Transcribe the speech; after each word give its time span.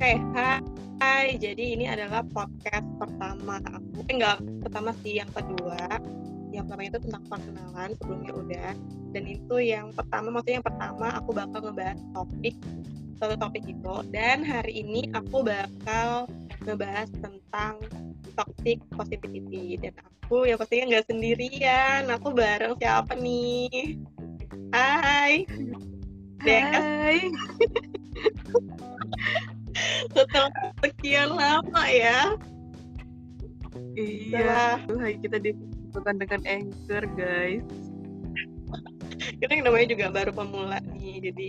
Oke, 0.00 0.16
hai. 0.32 0.56
hai. 1.04 1.26
Jadi 1.36 1.76
ini 1.76 1.84
adalah 1.84 2.24
podcast 2.32 2.88
pertama 2.96 3.60
aku. 3.68 4.00
Eh, 4.08 4.16
enggak, 4.16 4.40
pertama 4.64 4.96
sih 5.04 5.20
yang 5.20 5.28
kedua. 5.28 5.76
Yang 6.56 6.72
pertama 6.72 6.82
itu 6.88 6.98
tentang 7.04 7.24
perkenalan, 7.28 7.90
sebelumnya 8.00 8.32
udah. 8.32 8.72
Dan 9.12 9.28
itu 9.28 9.60
yang 9.60 9.92
pertama, 9.92 10.32
maksudnya 10.32 10.64
yang 10.64 10.68
pertama 10.72 11.06
aku 11.20 11.36
bakal 11.36 11.60
ngebahas 11.68 12.00
topik 12.16 12.56
satu 13.20 13.36
topik 13.36 13.60
itu. 13.68 13.94
Dan 14.08 14.40
hari 14.40 14.72
ini 14.80 15.04
aku 15.12 15.44
bakal 15.44 16.24
ngebahas 16.64 17.12
tentang 17.20 17.84
toxic 18.40 18.80
positivity. 18.96 19.76
Dan 19.84 20.00
aku 20.00 20.48
ya 20.48 20.56
pastinya 20.56 20.96
nggak 20.96 21.12
sendirian. 21.12 22.08
Aku 22.08 22.32
bareng 22.32 22.72
siapa 22.80 23.20
nih? 23.20 24.00
Hai. 24.72 25.44
Hai. 26.40 27.16
Setelah 30.14 30.50
sekian 30.82 31.34
lama 31.34 31.82
ya. 31.88 32.34
Iya. 33.94 34.82
Hai 34.82 35.14
kita 35.18 35.38
dibutuhkan 35.38 36.18
dengan 36.18 36.40
anchor 36.46 37.04
guys. 37.14 37.64
Kita 39.20 39.52
yang 39.52 39.64
namanya 39.68 39.86
juga 39.92 40.06
baru 40.10 40.32
pemula 40.32 40.80
nih, 40.96 41.30
jadi 41.30 41.48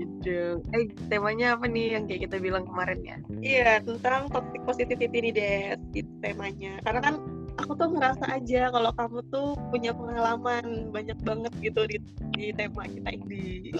gitu. 0.00 0.62
Eh 0.72 0.86
temanya 1.10 1.58
apa 1.58 1.66
nih 1.66 1.98
yang 1.98 2.04
kayak 2.06 2.30
kita 2.30 2.36
bilang 2.38 2.64
kemarin 2.64 3.00
ya? 3.02 3.16
Iya 3.42 3.72
tentang 3.82 4.30
toxic 4.30 4.62
positivity 4.64 5.18
nih 5.18 5.32
Des, 5.34 5.80
itu 5.92 6.12
temanya. 6.22 6.78
Karena 6.86 7.00
kan 7.02 7.14
aku 7.58 7.72
tuh 7.76 7.88
ngerasa 7.92 8.24
aja 8.30 8.70
kalau 8.70 8.90
kamu 8.94 9.18
tuh 9.28 9.48
punya 9.68 9.90
pengalaman 9.92 10.88
banyak 10.94 11.18
banget 11.26 11.52
gitu 11.60 11.80
di, 11.90 11.96
di 12.38 12.44
tema 12.54 12.86
kita 12.86 13.10
ini. 13.12 13.74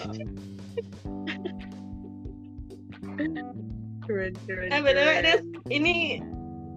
Keren 4.06 4.34
keren. 4.46 4.68
Nah 4.70 4.78
btw 4.82 5.10
Des, 5.22 5.42
ini 5.70 6.18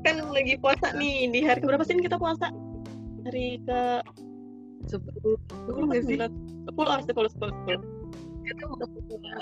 kan 0.03 0.19
lagi 0.31 0.59
puasa 0.59 0.93
nih 0.97 1.31
di 1.31 1.39
hari 1.45 1.63
keberapa 1.63 1.83
sih 1.85 1.97
kita 1.97 2.19
puasa? 2.19 2.51
Hari 3.23 3.61
ke 3.63 3.81
sepuluh 4.91 5.39
sepuluh 5.47 5.89
sih? 6.03 6.17
Sepuluh, 6.67 6.89
oh 6.91 6.99
sepuluh 7.03 7.29
sepuluh 7.31 7.53
sepuluh. 7.55 7.81
Itu 8.43 8.65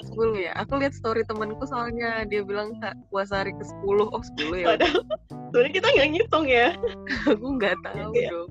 sepuluh 0.06 0.36
ya. 0.38 0.54
Aku 0.62 0.78
lihat 0.78 0.94
story 0.94 1.26
temanku 1.26 1.66
soalnya 1.66 2.22
dia 2.30 2.46
bilang 2.46 2.78
puasa 3.10 3.42
hari 3.42 3.58
ke 3.58 3.66
sepuluh. 3.66 4.06
Oh 4.14 4.22
sepuluh 4.22 4.62
ya. 4.62 4.68
Padahal 4.78 5.02
sebenarnya 5.50 5.72
kita 5.74 5.88
nggak 5.90 6.08
ngitung 6.14 6.46
ya. 6.46 6.68
Aku 7.26 7.46
nggak 7.58 7.76
tahu 7.82 8.14
Iya. 8.14 8.30
dong. 8.30 8.50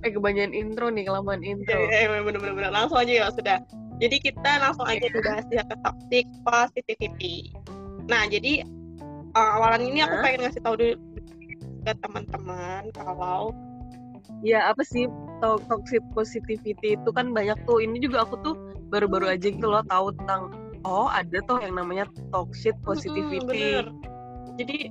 Eh 0.00 0.10
kebanyakan 0.16 0.52
intro 0.56 0.86
nih, 0.88 1.04
kelamaan 1.04 1.42
intro. 1.44 1.76
Eh, 1.76 2.08
eh, 2.08 2.22
bener-bener 2.24 2.72
langsung 2.72 2.96
aja 3.02 3.12
ya 3.12 3.26
sudah. 3.34 3.58
Jadi 4.00 4.16
kita 4.16 4.50
langsung 4.64 4.88
aja 4.88 5.06
dibahas 5.12 5.44
ya 5.52 5.62
ke 5.62 5.76
toxic 5.84 6.26
positivity. 6.40 7.52
Nah, 8.08 8.24
jadi 8.26 8.64
uh, 9.36 9.50
awalan 9.60 9.92
ini 9.92 10.00
aku 10.00 10.16
pengen 10.24 10.48
ngasih 10.48 10.62
tahu 10.64 10.74
dulu 10.80 10.94
ke 11.84 11.92
teman-teman 12.00 12.88
kalau 12.96 13.52
Ya 14.40 14.72
apa 14.72 14.80
sih 14.88 15.04
to- 15.44 15.60
toxic 15.68 16.00
positivity 16.16 16.96
itu 16.96 17.10
kan 17.12 17.36
banyak 17.36 17.60
tuh. 17.68 17.84
Ini 17.84 18.00
juga 18.00 18.24
aku 18.24 18.40
tuh 18.40 18.56
baru-baru 18.88 19.36
aja 19.36 19.52
gitu 19.52 19.68
loh 19.68 19.84
tahu 19.84 20.16
tentang 20.16 20.48
oh 20.80 21.12
ada 21.12 21.44
tuh 21.44 21.60
yang 21.60 21.76
namanya 21.76 22.08
toxic 22.32 22.72
positivity. 22.80 23.44
bener. 23.44 23.92
Jadi 24.56 24.88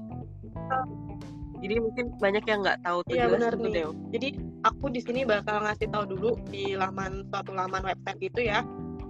Jadi 1.60 1.76
mungkin 1.76 2.06
banyak 2.24 2.44
yang 2.48 2.64
nggak 2.64 2.80
tahu 2.88 3.04
tuh 3.04 3.20
Iya, 3.20 3.26
benar 3.36 3.52
nih. 3.60 3.84
Deo. 3.84 3.92
jadi 4.16 4.28
aku 4.64 4.86
di 4.96 5.04
sini 5.04 5.28
bakal 5.28 5.60
ngasih 5.68 5.92
tahu 5.92 6.04
dulu 6.08 6.30
di 6.48 6.72
laman 6.72 7.28
suatu 7.28 7.52
laman 7.52 7.84
website 7.84 8.20
gitu 8.24 8.48
ya 8.48 8.64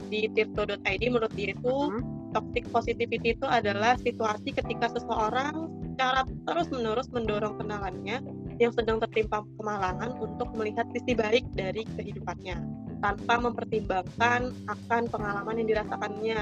di 0.08 0.32
tirto.id 0.32 1.04
menurut 1.12 1.34
dia 1.36 1.52
itu 1.52 1.76
Hmm. 1.92 2.02
toxic 2.32 2.66
positivity 2.70 3.34
itu 3.34 3.46
adalah 3.50 3.98
situasi 3.98 4.54
ketika 4.54 4.94
seseorang 4.94 5.68
secara 6.00 6.24
terus-menerus 6.48 7.12
mendorong 7.12 7.60
kenalannya 7.60 8.24
yang 8.62 8.72
sedang 8.72 9.04
tertimpa 9.04 9.44
kemalangan 9.60 10.16
untuk 10.22 10.48
melihat 10.56 10.88
sisi 10.96 11.12
baik 11.12 11.44
dari 11.58 11.84
kehidupannya 11.98 12.56
tanpa 13.04 13.36
mempertimbangkan 13.40 14.52
akan 14.68 15.04
pengalaman 15.12 15.60
yang 15.60 15.68
dirasakannya 15.76 16.42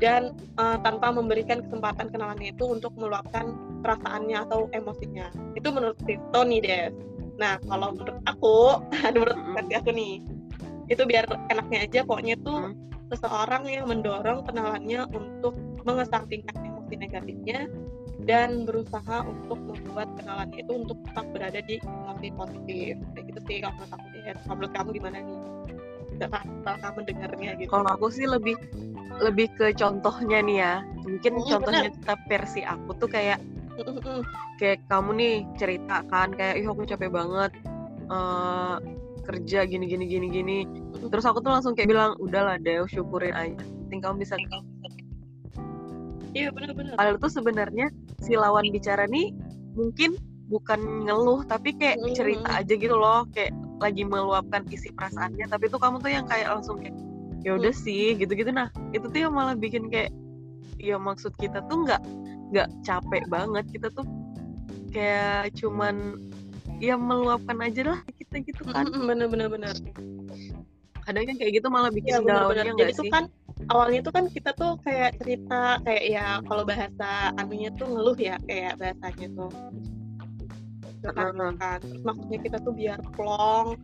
dan 0.00 0.32
eh, 0.34 0.78
tanpa 0.80 1.12
memberikan 1.12 1.60
kesempatan 1.60 2.08
kenalannya 2.08 2.56
itu 2.56 2.64
untuk 2.66 2.96
meluapkan 2.96 3.52
perasaannya 3.84 4.48
atau 4.48 4.66
emosinya. 4.72 5.28
Itu 5.54 5.70
menurut 5.70 6.00
Tito 6.02 6.40
nih 6.42 6.60
Des. 6.64 6.94
Nah 7.36 7.60
kalau 7.68 7.92
menurut 7.94 8.18
aku 8.24 8.80
menurut 9.14 9.36
versi 9.54 9.74
aku 9.76 9.90
nih 9.92 10.39
itu 10.90 11.02
biar 11.06 11.24
enaknya 11.48 11.78
aja 11.86 12.00
pokoknya 12.02 12.34
tuh 12.42 12.58
Hmm. 12.70 12.74
seseorang 13.14 13.62
yang 13.66 13.86
mendorong 13.90 14.42
kenalannya 14.46 15.06
untuk 15.14 15.54
mengesampingkan 15.86 16.54
emosi 16.62 16.94
negatifnya 16.98 17.66
dan 18.26 18.68
berusaha 18.68 19.24
untuk 19.24 19.58
membuat 19.64 20.06
kenalannya 20.18 20.60
itu 20.60 20.72
untuk 20.76 20.98
tetap 21.08 21.26
berada 21.32 21.60
di 21.64 21.80
emosi 21.80 22.26
positif. 22.36 22.92
Kayak 23.16 23.24
gitu 23.32 23.40
sih 23.48 23.56
kalau 23.64 23.74
menurut 23.78 23.92
aku 23.96 24.06
deh 24.12 24.22
kalau 24.22 24.54
menurut 24.58 24.72
kamu 24.76 24.88
gimana 24.98 25.18
nih? 25.24 25.38
Setelah, 26.20 26.76
kamu 26.84 26.98
dengarnya 27.08 27.50
gitu. 27.56 27.70
Kalau 27.72 27.88
aku 27.96 28.06
sih 28.12 28.26
lebih 28.28 28.54
lebih 29.24 29.46
ke 29.56 29.66
contohnya 29.72 30.38
nih 30.44 30.56
ya. 30.60 30.74
Mungkin 31.00 31.32
Mm, 31.32 31.46
contohnya 31.48 31.88
tetap 31.90 32.18
versi 32.28 32.60
aku 32.62 32.90
tuh 33.00 33.08
kayak 33.08 33.38
kayak 34.60 34.78
kamu 34.92 35.10
nih 35.16 35.34
cerita 35.56 36.04
kan 36.12 36.28
kayak 36.36 36.60
ih 36.60 36.66
aku 36.68 36.84
capek 36.84 37.08
banget. 37.08 37.50
Eh, 38.10 38.76
kerja 39.22 39.64
gini 39.68 39.86
gini 39.86 40.04
gini 40.08 40.26
gini. 40.28 40.58
Terus 41.08 41.24
aku 41.24 41.40
tuh 41.44 41.52
langsung 41.52 41.72
kayak 41.76 41.90
bilang 41.92 42.12
udahlah 42.18 42.56
deh 42.60 42.84
syukurin 42.88 43.34
aja. 43.36 43.56
Penting 43.86 44.00
kamu 44.02 44.16
bisa 44.22 44.34
iya 46.30 46.46
benar-benar 46.54 46.94
padahal 46.94 47.18
tuh 47.18 47.26
sebenarnya 47.26 47.90
si 48.22 48.38
lawan 48.38 48.70
bicara 48.70 49.02
nih 49.10 49.34
mungkin 49.74 50.14
bukan 50.46 50.78
ngeluh 51.06 51.42
tapi 51.42 51.74
kayak 51.74 51.98
Mm. 51.98 52.14
cerita 52.14 52.48
aja 52.54 52.74
gitu 52.74 52.94
loh. 52.94 53.26
Kayak 53.34 53.54
lagi 53.80 54.02
meluapkan 54.04 54.62
isi 54.70 54.92
perasaannya. 54.94 55.46
Tapi 55.50 55.70
tuh 55.72 55.80
kamu 55.80 55.98
tuh 55.98 56.10
yang 56.12 56.26
kayak 56.28 56.52
langsung 56.52 56.78
kayak 56.78 56.94
ya 57.40 57.56
udah 57.56 57.72
sih 57.72 58.14
gitu-gitu. 58.14 58.52
Nah 58.52 58.68
itu 58.92 59.06
tuh 59.08 59.20
yang 59.26 59.34
malah 59.34 59.56
bikin 59.56 59.88
kayak 59.88 60.12
ya 60.80 60.96
maksud 60.96 61.32
kita 61.40 61.64
tuh 61.66 61.88
nggak 61.88 62.02
nggak 62.54 62.68
capek 62.84 63.24
banget. 63.30 63.64
Kita 63.72 63.88
tuh 63.90 64.06
kayak 64.94 65.54
cuman 65.58 66.18
ya 66.80 66.96
meluapkan 66.96 67.60
aja 67.60 67.94
lah 67.94 68.00
kita 68.30 68.46
gitu 68.46 68.62
kan 68.70 68.86
Mm-mm, 68.86 69.10
benar-benar 69.10 69.48
benar 69.50 69.74
kadang 71.02 71.24
kan 71.26 71.36
kayak 71.42 71.52
gitu 71.58 71.66
malah 71.66 71.90
bikin 71.90 72.12
Iya 72.14 72.18
galau 72.22 72.54
benar-benar. 72.54 72.64
ya 72.70 72.72
Jadi 72.86 72.92
tuh 72.94 73.02
sih 73.02 73.10
kan 73.10 73.24
awalnya 73.66 74.00
tuh 74.06 74.12
kan 74.14 74.24
kita 74.30 74.50
tuh 74.54 74.72
kayak 74.86 75.10
cerita 75.18 75.60
kayak 75.82 76.04
ya 76.06 76.26
kalau 76.46 76.62
bahasa 76.62 77.10
anunya 77.34 77.68
tuh 77.74 77.86
ngeluh 77.90 78.14
ya 78.20 78.36
kayak 78.46 78.78
bahasanya 78.78 79.28
tuh. 79.34 79.50
Kan, 81.02 81.34
kan. 81.58 81.78
Terus 81.82 82.02
maksudnya 82.06 82.38
kita 82.44 82.56
tuh 82.60 82.72
biar 82.76 83.00
plong, 83.16 83.74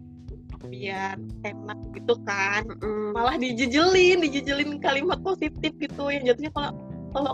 biar 0.70 1.16
enak 1.42 1.78
gitu 1.98 2.14
kan. 2.22 2.62
Mm-mm. 2.78 3.16
Malah 3.16 3.36
dijejelin, 3.40 4.22
dijejelin 4.22 4.78
kalimat 4.78 5.18
positif 5.24 5.72
gitu 5.82 6.12
yang 6.12 6.22
jatuhnya 6.30 6.52
kalau 6.54 6.70
kalau 7.10 7.32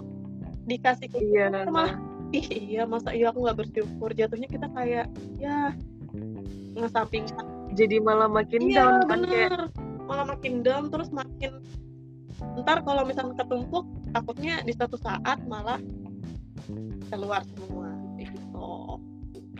dikasih 0.64 1.10
iya 1.18 1.50
malah 1.68 1.98
ih 2.32 2.46
iya 2.48 2.82
masa 2.86 3.10
iya 3.12 3.28
aku 3.34 3.44
nggak 3.44 3.58
bersyukur 3.60 4.08
jatuhnya 4.14 4.48
kita 4.48 4.70
kayak 4.72 5.10
ya 5.36 5.74
ngesampingkan. 6.76 7.44
Jadi 7.72 7.96
malah 8.00 8.28
makin 8.28 8.60
iya 8.68 8.84
down 8.84 8.96
kan 9.08 9.20
kayak 9.24 9.72
malah 10.04 10.26
makin 10.28 10.60
down 10.60 10.92
terus 10.92 11.08
makin 11.08 11.62
ntar 12.60 12.82
kalau 12.82 13.06
misalnya 13.06 13.38
ketumpuk 13.38 13.86
takutnya 14.12 14.60
di 14.66 14.74
suatu 14.74 14.98
saat 14.98 15.40
malah 15.46 15.78
keluar 17.08 17.42
semua 17.54 17.90
gitu. 18.18 18.98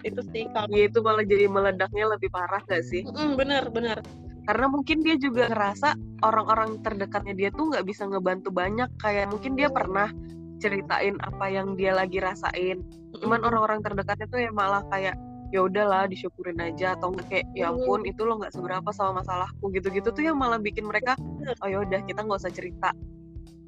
Itu 0.03 0.21
sih 0.34 0.50
kalau 0.50 0.69
ya 0.75 0.91
itu 0.91 0.99
malah 1.00 1.25
jadi 1.25 1.47
meledaknya 1.47 2.05
lebih 2.11 2.28
parah 2.28 2.61
gak 2.67 2.83
sih? 2.84 3.06
Mm, 3.06 3.39
bener 3.39 3.65
bener. 3.71 3.99
Karena 4.43 4.67
mungkin 4.67 5.06
dia 5.06 5.15
juga 5.15 5.47
ngerasa 5.47 5.94
orang-orang 6.26 6.82
terdekatnya 6.82 7.35
dia 7.38 7.49
tuh 7.55 7.70
nggak 7.70 7.87
bisa 7.87 8.11
ngebantu 8.11 8.50
banyak. 8.50 8.91
Kayak 8.99 9.31
mungkin 9.31 9.55
dia 9.55 9.70
pernah 9.70 10.11
ceritain 10.59 11.14
apa 11.23 11.47
yang 11.47 11.79
dia 11.79 11.94
lagi 11.94 12.19
rasain. 12.19 12.82
Cuman 13.23 13.47
orang-orang 13.47 13.82
terdekatnya 13.87 14.26
tuh 14.26 14.43
ya 14.43 14.50
malah 14.50 14.82
kayak 14.91 15.14
ya 15.52 15.60
udahlah 15.69 16.08
disyukurin 16.08 16.56
aja 16.64 16.96
atau 16.96 17.12
nggak 17.12 17.28
kayak 17.28 17.46
ya 17.52 17.69
ampun 17.69 18.08
itu 18.08 18.25
lo 18.25 18.40
nggak 18.40 18.56
seberapa 18.56 18.88
sama 18.90 19.20
masalahku 19.20 19.69
gitu-gitu 19.69 20.08
tuh 20.08 20.25
yang 20.25 20.40
malah 20.40 20.56
bikin 20.56 20.88
mereka 20.88 21.12
oh 21.60 21.69
ya 21.69 21.84
udah 21.84 22.00
kita 22.08 22.25
nggak 22.25 22.40
usah 22.40 22.52
cerita. 22.52 22.90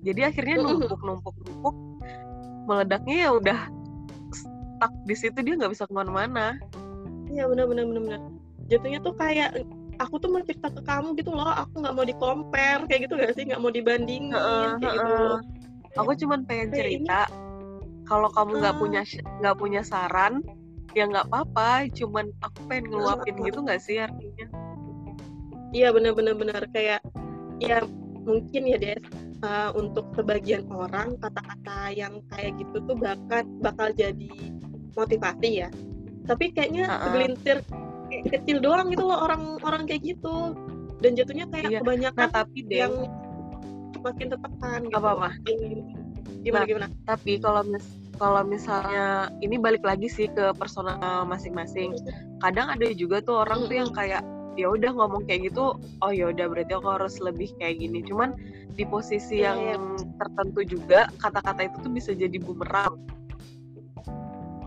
Jadi 0.00 0.20
akhirnya 0.25 0.64
numpuk 0.64 1.00
numpuk 1.04 1.36
numpuk 1.44 1.76
meledaknya 2.64 3.28
ya 3.28 3.31
udah 3.36 3.58
stuck 4.32 4.92
di 5.04 5.14
situ 5.16 5.38
dia 5.44 5.54
nggak 5.60 5.72
bisa 5.76 5.84
ke 5.84 5.92
mana-mana. 5.92 6.56
Iya 7.28 7.44
bener 7.52 7.69
bener 7.69 7.84
bener 7.84 8.02
bener. 8.08 8.20
Jatuhnya 8.72 8.98
tuh 9.04 9.12
kayak 9.20 9.60
aku 10.00 10.16
tuh 10.16 10.32
mau 10.32 10.40
cerita 10.40 10.72
ke 10.72 10.81
kamu 10.81 11.12
gitu 11.20 11.36
loh 11.36 11.52
aku 11.52 11.84
nggak 11.84 11.94
mau 11.94 12.04
di 12.08 12.16
compare 12.16 12.82
kayak 12.88 13.00
gitu 13.08 13.14
gak 13.20 13.36
sih? 13.36 13.44
Nggak 13.44 13.60
mau 13.60 13.69
dibandingin 13.69 14.32
Heeh, 14.32 14.69
kayak 14.81 14.96
gitu. 14.96 15.12
Heeh. 15.12 15.36
aku 16.00 16.10
cuman 16.16 16.40
pengen 16.48 16.69
Kayak 16.72 16.78
cerita 16.81 17.20
kalau 18.08 18.28
kamu 18.32 18.50
nggak 18.60 18.75
Ah. 18.76 18.81
punya 18.81 19.02
nggak 19.44 19.56
punya 19.60 19.81
saran 19.84 20.40
ya 20.94 21.05
nggak 21.11 21.26
apa-apa 21.31 21.91
cuman 21.91 22.31
aku 22.41 22.58
pengen 22.70 22.94
ngeluapin 22.94 23.35
gitu 23.43 23.58
nggak 23.62 23.82
sih 23.82 23.99
artinya? 23.99 24.46
Iya 25.75 25.91
bener 25.91 26.14
bener 26.14 26.62
kayak 26.70 27.02
ya 27.58 27.82
mungkin 28.25 28.62
ya 28.70 28.79
Des 28.79 29.02
uh, 29.43 29.75
untuk 29.75 30.06
sebagian 30.14 30.64
orang 30.70 31.19
kata-kata 31.19 31.93
yang 31.93 32.23
kayak 32.31 32.55
gitu 32.62 32.79
tuh 32.87 32.96
bakal 32.96 33.43
bakal 33.58 33.91
jadi 33.93 34.31
motivasi 34.94 35.67
ya. 35.67 35.69
Tapi 36.25 36.55
kayaknya 36.55 36.88
Uh-uh. 36.88 37.02
segelintir 37.11 37.58
kayak 38.08 38.25
kecil 38.41 38.56
doang 38.62 38.88
gitu 38.94 39.05
loh 39.05 39.19
orang-orang 39.26 39.85
kayak 39.91 40.14
gitu. 40.14 40.55
Dan 41.02 41.19
jatuhnya 41.19 41.44
kayak 41.52 41.69
Iya. 41.69 41.79
kebanyakan 41.85 42.29
Nah 42.31 42.32
tapi 42.32 42.58
deh, 42.64 42.79
yang 42.81 42.94
makin 44.00 44.26
tertekan 44.32 44.81
gitu 44.88 44.96
Apa-apa? 44.96 45.29
gimana 46.44 46.64
Nah, 46.64 46.69
gimana? 46.69 46.87
tapi 47.08 47.32
kalau 47.41 47.64
mis 47.64 47.85
kalau 48.16 48.43
misalnya 48.46 49.31
ini 49.43 49.58
balik 49.58 49.82
lagi 49.82 50.06
sih 50.06 50.31
ke 50.31 50.55
personal 50.55 51.26
masing-masing. 51.26 51.94
Kadang 52.38 52.70
ada 52.70 52.87
juga 52.94 53.20
tuh 53.20 53.43
orang 53.43 53.66
tuh 53.66 53.76
yang 53.76 53.90
kayak 53.90 54.22
ya 54.55 54.70
udah 54.70 54.94
ngomong 54.94 55.26
kayak 55.26 55.50
gitu, 55.50 55.75
oh 55.78 56.12
ya 56.14 56.31
udah 56.31 56.46
berarti 56.46 56.72
aku 56.78 56.88
harus 56.94 57.19
lebih 57.19 57.50
kayak 57.58 57.82
gini. 57.82 58.06
Cuman 58.06 58.38
di 58.75 58.87
posisi 58.87 59.43
Iya, 59.43 59.55
yang 59.55 59.99
iya. 59.99 60.06
tertentu 60.19 60.61
juga 60.66 61.00
kata-kata 61.19 61.66
itu 61.66 61.76
tuh 61.82 61.93
bisa 61.93 62.11
jadi 62.14 62.38
bumerang. 62.38 62.94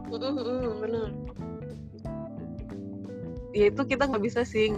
Bener 0.08 1.12
Ya 3.56 3.74
itu 3.74 3.82
kita 3.88 4.06
nggak 4.06 4.24
bisa 4.24 4.44
sih 4.46 4.76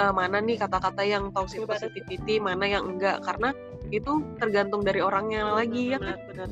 eh, 0.00 0.12
mana 0.12 0.38
nih 0.42 0.58
kata-kata 0.58 1.02
yang 1.06 1.30
toxic 1.30 1.62
positivity, 1.64 2.42
mana 2.42 2.66
yang 2.66 2.84
enggak 2.96 3.22
karena 3.22 3.54
itu 3.90 4.12
tergantung 4.38 4.82
dari 4.86 5.02
orangnya 5.02 5.54
lagi 5.54 5.94
ya 5.94 5.98
kan. 5.98 6.16
benar 6.30 6.50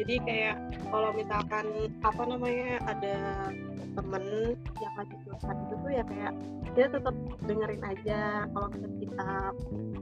jadi 0.00 0.14
kayak 0.24 0.56
kalau 0.88 1.12
misalkan 1.12 1.66
apa 2.00 2.22
namanya 2.24 2.80
ada 2.88 3.16
temen 3.92 4.24
yang 4.80 4.94
lagi 4.96 5.16
curhat 5.28 5.56
itu 5.66 5.74
tuh 5.76 5.92
ya 5.92 6.04
kayak 6.08 6.32
dia 6.72 6.86
tetap 6.88 7.14
dengerin 7.44 7.82
aja. 7.84 8.48
Kalau 8.48 8.66
misalnya 8.72 8.96
kita 9.02 9.30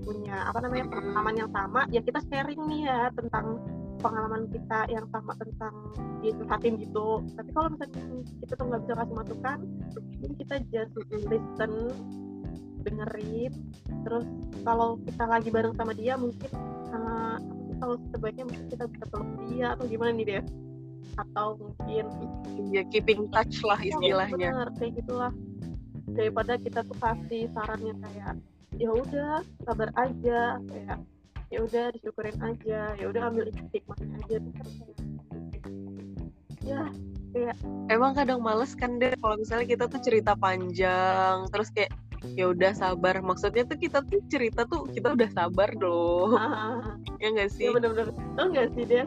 punya 0.06 0.36
apa 0.46 0.58
namanya 0.62 0.84
pengalaman 0.92 1.34
yang 1.34 1.50
sama 1.50 1.80
ya 1.90 2.00
kita 2.04 2.20
sharing 2.30 2.60
nih 2.70 2.80
ya 2.86 3.00
tentang 3.16 3.58
pengalaman 3.98 4.46
kita 4.54 4.86
yang 4.86 5.06
sama 5.10 5.32
tentang 5.34 5.74
dia 6.22 6.32
curhatin 6.36 6.74
gitu. 6.78 7.08
Tapi 7.34 7.50
kalau 7.50 7.68
misalnya 7.74 8.02
kita 8.44 8.52
tuh 8.54 8.64
nggak 8.70 8.80
bisa 8.86 8.94
kasih 9.02 9.14
masukan 9.18 9.58
mungkin 9.98 10.32
kita 10.38 10.54
just 10.70 10.94
listen 11.26 11.72
dengerin. 12.88 13.52
Terus 14.04 14.26
kalau 14.64 14.96
kita 15.04 15.24
lagi 15.24 15.48
bareng 15.52 15.74
sama 15.76 15.92
dia 15.92 16.16
mungkin 16.16 16.50
eh, 16.88 17.36
apa 17.36 17.60
sih, 17.68 17.74
kalau 17.78 17.94
sebaiknya 18.10 18.44
mungkin 18.48 18.66
kita 18.68 18.84
bisa 18.88 19.04
peluk 19.12 19.30
dia 19.48 19.66
atau 19.76 19.84
gimana 19.86 20.10
nih 20.16 20.26
dia 20.26 20.42
atau 21.18 21.58
mungkin 21.58 22.04
Ya 22.70 22.82
keeping 22.88 23.26
touch 23.34 23.64
lah 23.66 23.78
Iya, 23.80 23.96
istilahnya. 23.96 24.48
bener, 24.54 24.68
kayak 24.78 24.92
gitulah. 25.02 25.32
Daripada 26.08 26.56
kita 26.56 26.80
tuh 26.86 26.96
kasih 26.98 27.50
sarannya 27.52 27.94
kayak 28.00 28.34
ya 28.76 28.90
udah 28.92 29.40
sabar 29.64 29.90
aja 29.98 30.60
kayak 30.68 30.98
ya 31.48 31.58
udah 31.64 31.84
disyukurin 31.96 32.36
aja 32.44 32.92
ya 32.94 33.06
udah 33.08 33.22
ambil 33.32 33.48
hikmahnya 33.72 34.14
aja. 34.24 34.36
Kayak 34.38 34.68
ya 36.62 36.82
kayak 37.32 37.56
Emang 37.88 38.12
kadang 38.12 38.40
males 38.44 38.76
kan 38.76 39.00
deh 39.00 39.12
kalau 39.18 39.36
misalnya 39.40 39.66
kita 39.66 39.84
tuh 39.88 40.00
cerita 40.04 40.32
panjang 40.36 41.48
terus 41.48 41.72
kayak 41.72 41.92
ya 42.34 42.50
udah 42.50 42.72
sabar. 42.74 43.20
Maksudnya 43.22 43.64
tuh 43.66 43.78
kita 43.78 44.02
tuh 44.06 44.20
cerita 44.30 44.66
tuh 44.66 44.86
kita 44.90 45.14
udah 45.14 45.30
sabar 45.30 45.70
loh. 45.78 46.34
ya 47.22 47.28
nggak 47.34 47.50
sih? 47.50 47.66
ya 47.66 47.74
bener-bener 47.74 48.14
tau 48.38 48.46
gak 48.54 48.70
sih 48.78 48.84
dia 48.86 49.04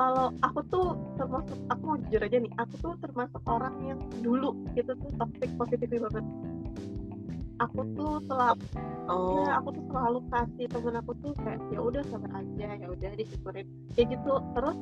kalau 0.00 0.32
aku 0.40 0.64
tuh 0.72 0.96
termasuk 1.20 1.58
aku 1.68 1.82
mau 1.84 1.98
jujur 2.08 2.20
aja 2.24 2.36
nih 2.40 2.52
aku 2.56 2.74
tuh 2.80 2.92
termasuk 3.04 3.42
orang 3.44 3.74
yang 3.84 4.00
dulu 4.24 4.56
itu 4.72 4.88
tuh 4.96 5.10
toxic 5.20 5.50
positivity 5.60 6.00
banget 6.00 6.24
aku 7.60 7.80
tuh 7.92 8.24
selalu 8.24 8.64
Oh, 9.10 9.42
ya 9.42 9.58
aku 9.58 9.74
tuh 9.74 9.84
selalu 9.90 10.18
kasih 10.30 10.66
temen 10.70 10.94
aku 11.02 11.12
tuh 11.18 11.34
kayak 11.42 11.58
ya 11.74 11.82
udah 11.82 12.02
sabar 12.14 12.30
aja 12.30 12.68
ya 12.78 12.86
udah 12.86 13.10
disyukurin 13.18 13.66
kayak 13.98 14.14
gitu 14.14 14.32
terus 14.54 14.78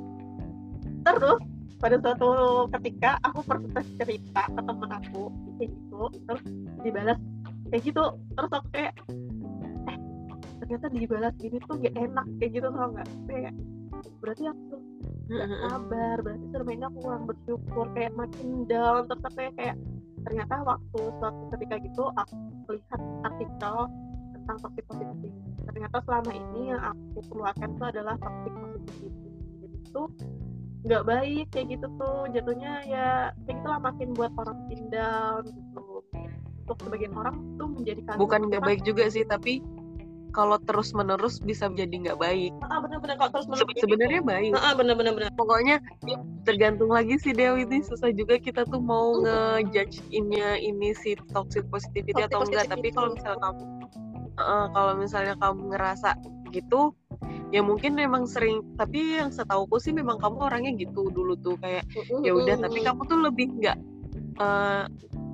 terus 1.00 1.40
pada 1.78 1.96
suatu 2.00 2.30
ketika 2.78 3.20
aku 3.22 3.40
pernah 3.44 3.84
cerita 4.00 4.42
ke 4.48 4.60
temen 4.64 4.90
aku 4.90 5.22
kayak 5.60 5.70
gitu 5.70 6.02
terus 6.26 6.44
dibalas. 6.82 7.18
Kayak 7.68 7.82
gitu 7.84 8.04
terus 8.32 8.50
aku 8.50 8.68
kayak 8.72 8.92
eh 9.88 9.98
ternyata 10.64 10.86
dibalas 10.88 11.34
gini 11.36 11.56
tuh 11.62 11.76
gak 11.78 11.94
enak 11.94 12.26
kayak 12.40 12.50
gitu 12.56 12.66
tau 12.72 12.88
nggak? 12.90 13.08
Kayak 13.28 13.52
berarti 14.18 14.44
aku 14.48 14.62
tuh 14.72 14.80
gak 15.28 15.48
sabar 15.52 16.16
berarti 16.24 16.46
ini 16.48 16.84
aku 16.88 16.98
kurang 17.04 17.24
bersyukur 17.28 17.86
kayak 17.92 18.12
makin 18.16 18.48
down 18.64 19.04
terus 19.04 19.22
aku 19.24 19.36
kayak, 19.36 19.54
kayak 19.60 19.76
ternyata 20.24 20.54
waktu 20.64 21.00
suatu 21.20 21.42
ketika 21.56 21.74
gitu 21.84 22.04
aku 22.16 22.68
lihat 22.74 23.00
artikel 23.24 23.76
tentang 24.34 24.56
toxic 24.64 24.84
positivity. 24.88 25.30
Ternyata 25.68 25.96
selama 26.08 26.32
ini 26.32 26.60
yang 26.72 26.82
aku 26.82 27.18
keluarkan 27.28 27.68
itu 27.76 27.84
adalah 27.84 28.14
toxic 28.16 28.52
positivity. 28.56 29.28
Jadi 29.60 29.76
itu 29.84 30.02
nggak 30.86 31.02
baik 31.04 31.46
kayak 31.50 31.66
gitu 31.74 31.86
tuh 31.98 32.30
jatuhnya 32.30 32.72
ya 32.86 33.08
kayak 33.44 33.56
gitulah 33.60 33.80
makin 33.82 34.08
buat 34.14 34.30
orang 34.38 34.56
makin 34.66 34.82
down 34.94 35.42
gitu 35.46 36.02
untuk 36.68 36.78
sebagian 36.84 37.12
orang 37.16 37.36
tuh 37.56 37.68
menjadi 37.72 38.00
bukan 38.20 38.40
nggak 38.52 38.62
baik 38.62 38.80
juga 38.84 39.08
sih, 39.08 39.24
tapi 39.24 39.64
kalau 40.36 40.60
terus 40.60 40.92
menerus 40.92 41.40
bisa 41.40 41.66
menjadi 41.72 42.12
nggak 42.12 42.18
baik. 42.20 42.52
ah 42.68 42.78
bener-bener 42.84 43.16
kalau 43.16 43.30
terus 43.32 43.46
Se- 43.56 43.80
Sebenarnya 43.80 44.20
baik. 44.20 44.52
ah 44.54 44.76
bener-bener 44.76 45.12
bener 45.16 45.30
Pokoknya 45.34 45.80
tergantung 46.44 46.92
lagi 46.92 47.16
sih 47.16 47.32
Dewi 47.32 47.64
ini 47.64 47.80
susah 47.80 48.12
juga 48.12 48.36
kita 48.36 48.68
tuh 48.68 48.78
mau 48.84 49.16
ngejudge 49.24 50.04
ini 50.12 50.38
ini 50.60 50.92
si 50.92 51.16
toxic 51.32 51.64
positivity 51.72 52.12
Toxic 52.12 52.28
atau 52.28 52.44
enggak. 52.44 52.68
positivity. 52.68 52.76
Tapi 52.76 52.88
kalau 52.92 53.10
misalnya 53.16 53.40
kamu 53.40 53.62
eh, 54.38 54.66
kalau 54.76 54.92
misalnya 55.00 55.34
kamu 55.40 55.60
ngerasa 55.72 56.10
gitu, 56.52 56.80
ya 57.48 57.60
mungkin 57.60 57.94
memang 57.94 58.24
sering. 58.24 58.62
Tapi 58.76 59.20
yang 59.20 59.30
setauku 59.30 59.76
sih 59.78 59.92
memang 59.92 60.20
kamu 60.20 60.48
orangnya 60.48 60.72
gitu 60.76 61.08
dulu 61.08 61.34
tuh 61.36 61.56
kayak 61.58 61.84
ya 62.22 62.32
udah. 62.34 62.56
Tapi 62.60 62.78
kamu 62.84 63.00
tuh 63.06 63.18
lebih 63.24 63.46
nggak. 63.58 63.78
eh, 64.38 64.84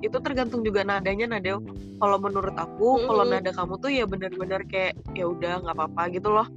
itu 0.01 0.17
tergantung 0.21 0.61
juga 0.65 0.81
nadanya 0.81 1.37
Nadeo. 1.37 1.61
Kalau 2.01 2.17
menurut 2.19 2.53
aku, 2.57 3.05
kalau 3.07 3.23
nada 3.23 3.49
kamu 3.53 3.73
tuh 3.77 3.89
ya 3.93 4.05
benar-benar 4.05 4.61
kayak 4.65 4.93
ya 5.13 5.25
udah 5.29 5.61
nggak 5.61 5.75
apa-apa 5.77 6.01
gitu 6.11 6.29
loh. 6.29 6.47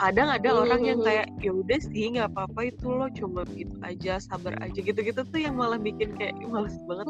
Kadang 0.00 0.28
ada 0.34 0.48
orang 0.56 0.82
yang 0.82 0.98
kayak 1.06 1.28
ya 1.38 1.52
udah 1.54 1.78
sih 1.78 2.10
nggak 2.10 2.32
apa-apa 2.34 2.60
itu 2.74 2.88
loh 2.90 3.08
cuma 3.12 3.44
gitu 3.54 3.76
aja 3.84 4.18
sabar 4.18 4.56
aja 4.58 4.80
gitu-gitu 4.80 5.22
tuh 5.22 5.38
yang 5.38 5.54
malah 5.54 5.78
bikin 5.78 6.16
kayak 6.18 6.34
"Ih, 6.42 6.48
males 6.50 6.74
banget. 6.88 7.06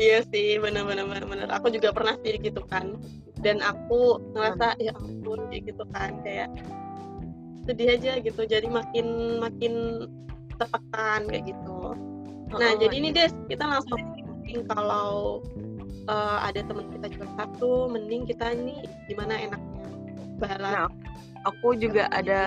Iya 0.00 0.24
sih 0.28 0.58
bener-bener 0.58 1.04
bener 1.06 1.48
aku 1.52 1.72
juga 1.72 1.92
pernah 1.92 2.16
sih 2.22 2.38
gitu 2.40 2.62
kan. 2.66 2.96
Dan 3.42 3.58
aku 3.58 4.22
ngerasa 4.36 4.78
ya 4.78 4.94
ampun 4.94 5.50
kayak 5.50 5.74
gitu 5.74 5.84
kan 5.90 6.22
kayak 6.22 6.48
sedih 7.66 7.94
aja 7.98 8.12
gitu. 8.22 8.42
Jadi 8.46 8.66
makin 8.70 9.38
makin 9.42 10.06
tertekan 10.58 11.26
kayak 11.26 11.44
gitu. 11.50 11.96
Nah 12.52 12.76
Heeh, 12.76 12.86
jadi 12.86 12.94
ini 13.00 13.10
Des 13.10 13.32
kita 13.48 13.64
langsung 13.64 14.00
kalau 14.68 15.40
eh, 16.06 16.38
ada 16.42 16.60
teman 16.66 16.86
kita 16.92 17.08
curhat 17.18 17.50
tuh 17.58 17.88
mending 17.88 18.28
kita 18.28 18.52
ini 18.52 18.84
gimana 19.08 19.38
enaknya? 19.38 19.86
Balas 20.42 20.72
Nah, 20.74 20.88
aku 21.46 21.74
juga 21.78 22.10
ada 22.10 22.42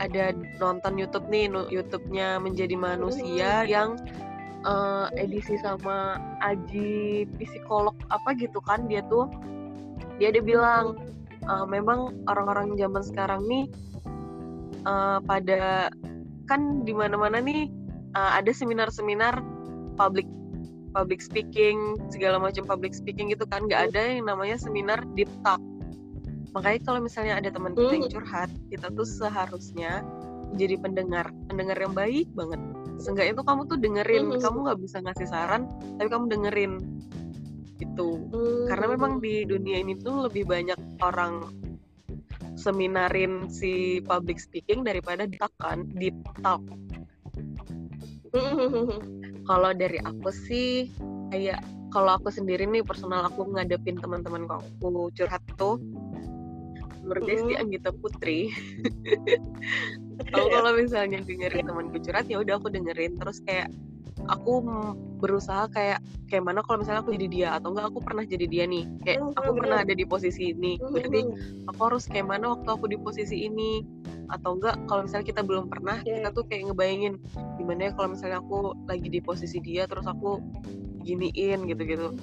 ada 0.00 0.32
nonton 0.56 0.96
YouTube 0.96 1.28
nih, 1.28 1.52
YouTube-nya 1.68 2.40
Menjadi 2.40 2.74
Manusia 2.78 3.66
yang 3.68 3.98
eh, 4.62 5.06
edisi 5.18 5.58
sama 5.60 6.18
Aji 6.42 7.26
psikolog 7.38 7.94
apa 8.10 8.34
gitu 8.38 8.58
kan 8.62 8.86
dia 8.86 9.02
tuh 9.06 9.28
dia 10.18 10.30
ada 10.30 10.40
bilang 10.42 10.98
eh, 11.42 11.66
memang 11.66 12.26
orang-orang 12.30 12.78
zaman 12.78 13.02
sekarang 13.02 13.42
nih 13.46 13.64
eh, 14.86 15.18
pada 15.22 15.90
kan 16.46 16.82
di 16.86 16.92
mana-mana 16.94 17.38
nih 17.42 17.70
eh, 18.14 18.30
ada 18.38 18.50
seminar-seminar 18.50 19.42
public 19.98 20.26
public 20.92 21.24
speaking 21.24 21.96
segala 22.12 22.36
macam 22.36 22.68
public 22.68 22.92
speaking 22.92 23.32
gitu 23.32 23.48
kan 23.48 23.64
nggak 23.64 23.92
ada 23.92 24.20
yang 24.20 24.28
namanya 24.28 24.60
seminar 24.60 25.00
deep 25.16 25.28
talk. 25.40 25.60
Makanya 26.52 26.84
kalau 26.84 27.00
misalnya 27.00 27.40
ada 27.40 27.48
teman 27.48 27.72
kita 27.72 27.96
yang 27.96 28.12
curhat 28.12 28.52
kita 28.68 28.92
tuh 28.92 29.08
seharusnya 29.08 30.04
jadi 30.60 30.76
pendengar 30.76 31.32
pendengar 31.48 31.80
yang 31.80 31.96
baik 31.96 32.28
banget 32.36 32.60
seenggaknya 33.02 33.34
tuh 33.42 33.46
kamu 33.46 33.60
tuh 33.66 33.78
dengerin 33.82 34.24
Mhm. 34.30 34.40
kamu 34.40 34.56
nggak 34.62 34.78
bisa 34.78 34.96
ngasih 35.02 35.26
saran 35.26 35.62
tapi 35.98 36.08
kamu 36.08 36.24
dengerin. 36.30 36.72
Gitu. 37.82 38.08
Hmm, 38.30 38.70
karena 38.70 38.86
memang 38.94 39.18
di 39.18 39.42
dunia 39.42 39.82
ini 39.82 39.98
tuh 39.98 40.30
lebih 40.30 40.46
banyak 40.46 40.78
orang 41.02 41.50
seminarin 42.54 43.50
si 43.50 43.98
public 44.06 44.38
speaking 44.38 44.86
daripada 44.86 45.26
di 45.26 45.34
talk 45.34 45.50
kan? 45.58 45.82
Di 45.90 46.14
talk. 46.38 46.62
Kalau 49.42 49.70
dari 49.74 49.98
aku 49.98 50.30
sih 50.30 50.86
kayak 51.34 51.58
kalau 51.90 52.16
aku 52.16 52.30
sendiri 52.30 52.64
nih 52.70 52.86
personal 52.86 53.26
aku 53.26 53.50
ngadepin 53.50 53.98
teman-teman 53.98 54.46
aku 54.46 55.10
curhat 55.12 55.42
tuh. 55.58 55.82
Menurut 57.02 57.22
dia 57.26 57.36
sih 57.42 57.56
Mm. 57.58 57.62
Anggita 57.66 57.90
Putri 57.90 58.46
aku 60.30 60.46
kalau 60.48 60.70
misalnya 60.76 61.18
dengerin 61.22 61.64
temanku 61.66 61.98
curhat 61.98 62.26
ya 62.30 62.38
udah 62.38 62.54
aku 62.58 62.68
dengerin. 62.70 63.18
Terus 63.18 63.42
kayak 63.42 63.68
aku 64.30 64.62
berusaha 65.18 65.66
kayak 65.70 65.98
kayak 66.30 66.44
mana 66.46 66.62
kalau 66.62 66.82
misalnya 66.82 67.02
aku 67.02 67.14
jadi 67.14 67.26
dia 67.28 67.48
atau 67.58 67.74
enggak 67.74 67.90
aku 67.90 67.98
pernah 68.02 68.22
jadi 68.22 68.46
dia 68.46 68.64
nih. 68.66 68.84
Kayak 69.02 69.18
Hmm, 69.18 69.32
aku 69.34 69.50
bener. 69.50 69.60
pernah 69.62 69.76
ada 69.82 69.94
di 69.94 70.04
posisi 70.06 70.42
ini. 70.54 70.72
Berarti 70.78 71.20
Mhm. 71.26 71.68
aku 71.70 71.80
harus 71.90 72.04
kayak 72.06 72.26
mana 72.26 72.44
waktu 72.54 72.68
aku 72.70 72.86
di 72.86 72.98
posisi 72.98 73.36
ini. 73.46 73.82
Atau 74.32 74.56
enggak 74.56 74.80
kalau 74.88 75.04
misalnya 75.04 75.26
kita 75.28 75.42
belum 75.44 75.66
pernah 75.68 76.00
Iya. 76.00 76.24
kita 76.24 76.28
tuh 76.32 76.44
kayak 76.48 76.72
ngebayangin 76.72 77.14
gimana 77.58 77.80
ya 77.84 77.92
kalau 77.92 78.08
misalnya 78.16 78.38
aku 78.40 78.72
lagi 78.88 79.08
di 79.12 79.20
posisi 79.20 79.58
dia 79.60 79.84
terus 79.84 80.06
aku 80.08 80.40
giniin 81.02 81.66
gitu-gitu. 81.66 82.14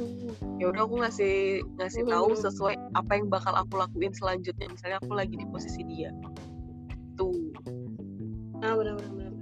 Ya 0.58 0.72
udah 0.72 0.88
aku 0.88 1.04
ngasih 1.04 1.62
ngasih 1.78 2.08
tahu 2.08 2.32
sesuai 2.34 2.76
apa 2.96 3.12
yang 3.14 3.28
bakal 3.28 3.54
aku 3.54 3.76
lakuin 3.76 4.12
selanjutnya. 4.12 4.72
Misalnya 4.72 4.98
aku 5.04 5.12
lagi 5.14 5.36
di 5.36 5.46
posisi 5.46 5.84
dia 5.86 6.10
Ah 8.60 8.74
benar-benar. 8.76 9.12
benar. 9.12 9.34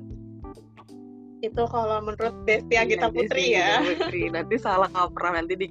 Itu 1.40 1.64
kalau 1.70 1.98
menurut 2.02 2.34
Desti 2.44 2.76
Agita 2.76 3.08
Iya, 3.08 3.14
Putri 3.14 3.44
Desi 3.46 3.58
ya. 3.58 3.72
Putri. 3.82 4.22
nanti 4.30 4.56
salah 4.58 4.90
kaprah 4.90 5.38
nanti 5.38 5.54
di 5.56 5.68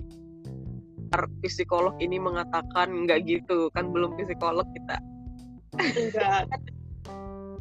psikolog 1.40 1.96
ini 1.98 2.18
mengatakan 2.18 3.06
nggak 3.06 3.24
gitu 3.24 3.70
kan 3.72 3.88
belum 3.88 4.14
psikolog 4.16 4.66
kita 4.74 4.98
Enggak. 5.76 6.50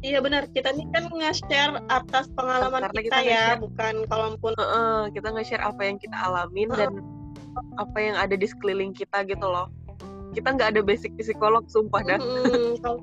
Iya 0.04 0.20
benar, 0.20 0.44
kita 0.52 0.70
ini 0.70 0.84
kan 0.92 1.08
nge-share 1.08 1.80
atas 1.88 2.28
pengalaman 2.36 2.84
Karena 2.84 3.00
kita, 3.00 3.16
kita 3.16 3.18
ya, 3.24 3.44
bukan 3.56 4.04
kalaupun 4.06 4.52
Heeh, 4.54 5.00
kita 5.16 5.28
nge-share 5.32 5.64
apa 5.64 5.82
yang 5.82 5.96
kita 5.96 6.16
alamin 6.20 6.68
dan 6.70 6.90
apa 7.74 7.96
yang 7.96 8.14
ada 8.14 8.36
di 8.36 8.44
sekeliling 8.44 8.92
kita 8.92 9.24
gitu 9.24 9.46
loh 9.46 9.72
kita 10.30 10.52
nggak 10.52 10.76
ada 10.76 10.80
basic 10.84 11.16
psikolog 11.16 11.64
sumpah 11.66 12.04
dan 12.04 12.20
Mm-mm, 12.20 12.76
kalau- 12.78 13.00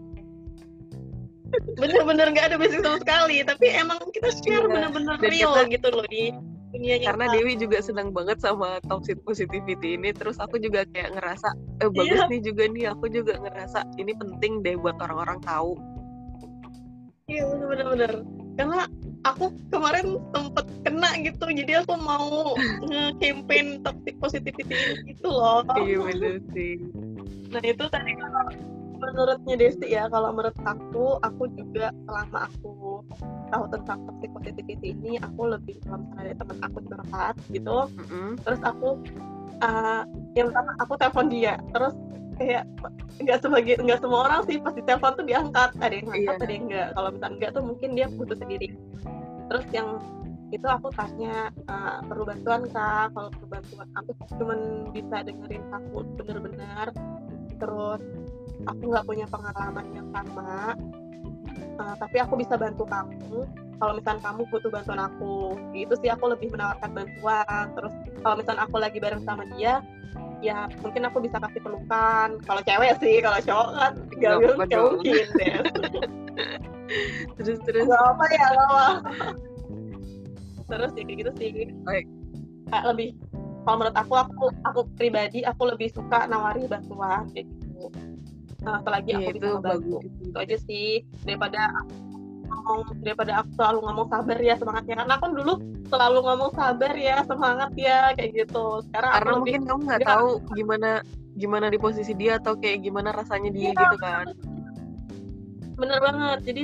bener-bener 1.75 2.27
nggak 2.29 2.45
ada 2.47 2.57
basic 2.57 2.79
sama 2.79 2.97
sekali, 2.97 3.41
tapi 3.41 3.65
emang 3.69 3.99
kita 4.09 4.29
share 4.33 4.63
Iya, 4.63 4.69
bener-bener 4.69 5.15
dan 5.15 5.29
real 5.29 5.51
kita- 5.53 5.71
gitu 5.71 5.87
loh 5.89 6.05
di 6.05 6.23
dunia 6.69 6.95
nyata. 6.95 7.05
karena 7.07 7.25
Dewi 7.31 7.53
juga 7.55 7.77
senang 7.79 8.09
banget 8.09 8.37
sama 8.39 8.81
toxic 8.83 9.21
positivity 9.21 9.93
ini 9.93 10.09
terus 10.09 10.37
aku 10.37 10.57
juga 10.57 10.81
kayak 10.87 11.13
ngerasa 11.13 11.53
eh 11.79 11.87
bagus 11.87 12.17
Iya. 12.17 12.25
nih 12.27 12.41
juga 12.41 12.63
nih 12.65 12.85
aku 12.89 13.05
juga 13.07 13.33
ngerasa 13.37 13.79
ini 13.95 14.11
penting 14.11 14.53
deh 14.59 14.73
buat 14.75 14.97
orang-orang 14.97 15.37
tahu 15.39 15.77
Iya 17.23 17.45
bener-bener 17.47 18.11
karena 18.53 18.85
aku 19.23 19.49
kemarin 19.69 20.19
sempet 20.29 20.65
kena 20.81 21.09
gitu, 21.17 21.45
jadi 21.47 21.81
aku 21.81 21.93
mau 21.95 22.53
nge-campaign 22.89 23.81
toxic 23.81 24.15
positivity 24.19 24.73
ini 24.73 25.13
gitu 25.13 25.29
loh. 25.29 25.61
iya 25.79 25.97
bener 25.97 26.41
sih 26.51 26.77
Nah 27.49 27.61
itu 27.61 27.85
tadi 27.87 28.11
kalau 28.13 28.49
menurutnya 29.03 29.55
Desti 29.59 29.87
ya, 29.91 30.07
kalau 30.07 30.31
menurut 30.31 30.55
aku, 30.63 31.19
aku 31.19 31.43
juga 31.59 31.91
selama 32.07 32.47
aku 32.47 33.03
tahu 33.51 33.63
tentang 33.75 33.97
toxic 34.07 34.29
positivity 34.31 34.87
ini, 34.95 35.19
aku 35.19 35.51
lebih 35.51 35.75
kalau 35.83 36.01
misalnya 36.01 36.23
ada 36.23 36.35
teman 36.39 36.57
aku 36.63 36.77
curhat 36.87 37.35
gitu, 37.51 37.77
Mm-mm. 37.99 38.29
terus 38.41 38.61
aku 38.63 38.89
uh, 39.61 40.03
yang 40.33 40.47
pertama 40.49 40.71
aku 40.79 40.93
telepon 40.97 41.27
dia, 41.29 41.53
terus 41.75 41.93
kayak 42.41 42.65
nggak 43.21 43.39
sebagai 43.45 43.77
nggak 43.77 43.99
semua 44.01 44.19
orang 44.25 44.41
sih 44.49 44.57
pasti 44.57 44.81
telepon 44.81 45.13
tuh 45.13 45.25
diangkat, 45.27 45.69
ada 45.77 45.93
yang 45.93 46.09
angkat, 46.09 46.35
Iya. 46.35 46.41
ada 46.41 46.53
yang 46.53 46.63
enggak. 46.65 46.87
Kalau 46.97 47.09
misalnya 47.13 47.33
enggak 47.37 47.51
tuh 47.53 47.63
mungkin 47.63 47.89
dia 47.93 48.07
butuh 48.09 48.37
sendiri. 48.41 48.67
Terus 49.51 49.65
yang 49.69 49.87
itu 50.53 50.67
aku 50.69 50.87
tanya 50.93 51.49
uh, 51.65 52.05
perlu 52.05 52.29
bantuan 52.29 52.61
kak 52.69 53.09
kalau 53.17 53.29
perlu 53.33 53.47
bantuan 53.57 53.89
aku 53.97 54.13
cuman 54.37 54.59
bisa 54.93 55.25
dengerin 55.25 55.65
aku 55.73 56.05
bener-bener 56.21 56.87
terus 57.57 58.01
aku 58.67 58.83
nggak 58.91 59.05
punya 59.07 59.25
pengalaman 59.27 59.85
yang 59.93 60.07
sama. 60.11 60.77
Uh, 61.73 61.95
tapi 61.97 62.21
aku 62.21 62.37
bisa 62.37 62.53
bantu 62.55 62.85
kamu. 62.85 63.49
Kalau 63.81 63.93
misalnya 63.97 64.21
kamu 64.23 64.41
butuh 64.47 64.69
bantuan 64.71 65.01
aku 65.01 65.57
itu 65.73 65.93
sih 65.99 66.09
aku 66.13 66.31
lebih 66.31 66.53
menawarkan 66.53 66.91
bantuan. 66.93 67.65
Terus 67.73 67.93
kalau 68.21 68.35
misalnya 68.39 68.63
aku 68.69 68.77
lagi 68.79 68.97
bareng 69.01 69.23
sama 69.25 69.43
dia 69.57 69.81
ya 70.43 70.67
mungkin 70.83 71.07
aku 71.07 71.23
bisa 71.23 71.41
kasih 71.41 71.61
pelukan. 71.63 72.29
Kalau 72.45 72.61
cewek 72.63 72.93
sih 73.01 73.19
kalau 73.23 73.39
cowok 73.41 73.69
kan 73.75 73.93
nggak 74.13 74.33
Nggak 74.69 74.81
mungkin 74.83 75.27
deh 75.39 75.55
terus 77.41 77.59
terus. 77.65 77.85
Nggak 77.89 78.03
apa 78.03 78.25
ya 78.31 78.45
nggak 78.53 78.67
apa 78.69 78.87
terus 80.63 80.91
ya 80.95 81.03
kayak 81.03 81.17
gitu 81.25 81.31
sih. 81.37 81.49
Baik. 81.83 82.05
Kayak 82.71 82.85
lebih 82.95 83.09
kalau 83.63 83.75
menurut 83.79 83.97
aku 83.97 84.13
aku 84.19 84.45
aku 84.67 84.79
pribadi 84.99 85.39
aku 85.47 85.71
lebih 85.71 85.89
suka 85.91 86.27
nawari 86.27 86.67
bantuan 86.67 87.27
kayak 87.31 87.47
gitu 87.47 87.87
nah, 88.63 88.79
selagi 88.81 89.09
Iya, 89.11 89.17
aku 89.19 89.29
itu 89.29 89.39
bisa 89.43 89.59
bagus. 89.61 90.01
itu 90.23 90.37
aja 90.39 90.57
sih. 90.63 90.89
Daripada 91.23 91.61
aku 91.75 91.93
ngomong 92.53 92.81
daripada 93.01 93.31
aku 93.41 93.49
selalu 93.57 93.77
ngomong 93.83 94.07
sabar 94.07 94.37
ya 94.39 94.55
semangatnya. 94.55 94.95
Karena 95.03 95.13
aku 95.17 95.25
dulu 95.31 95.53
selalu 95.89 96.17
ngomong 96.21 96.51
sabar 96.53 96.93
ya 96.95 97.17
semangat 97.25 97.71
ya 97.75 97.99
kayak 98.15 98.31
gitu. 98.33 98.65
Sekarang 98.89 99.11
aku 99.11 99.17
karena 99.17 99.31
lebih 99.31 99.41
mungkin 99.41 99.61
kamu 99.67 99.81
nggak 99.87 100.01
tahu 100.05 100.27
gimana 100.53 100.89
gimana 101.33 101.65
di 101.67 101.79
posisi 101.81 102.13
dia 102.13 102.37
atau 102.37 102.53
kayak 102.53 102.85
gimana 102.85 103.09
rasanya 103.09 103.49
dia 103.49 103.73
Iya. 103.73 103.79
gitu 103.83 103.97
kan. 103.99 104.25
bener 105.73 105.99
banget. 105.99 106.39
Jadi 106.45 106.63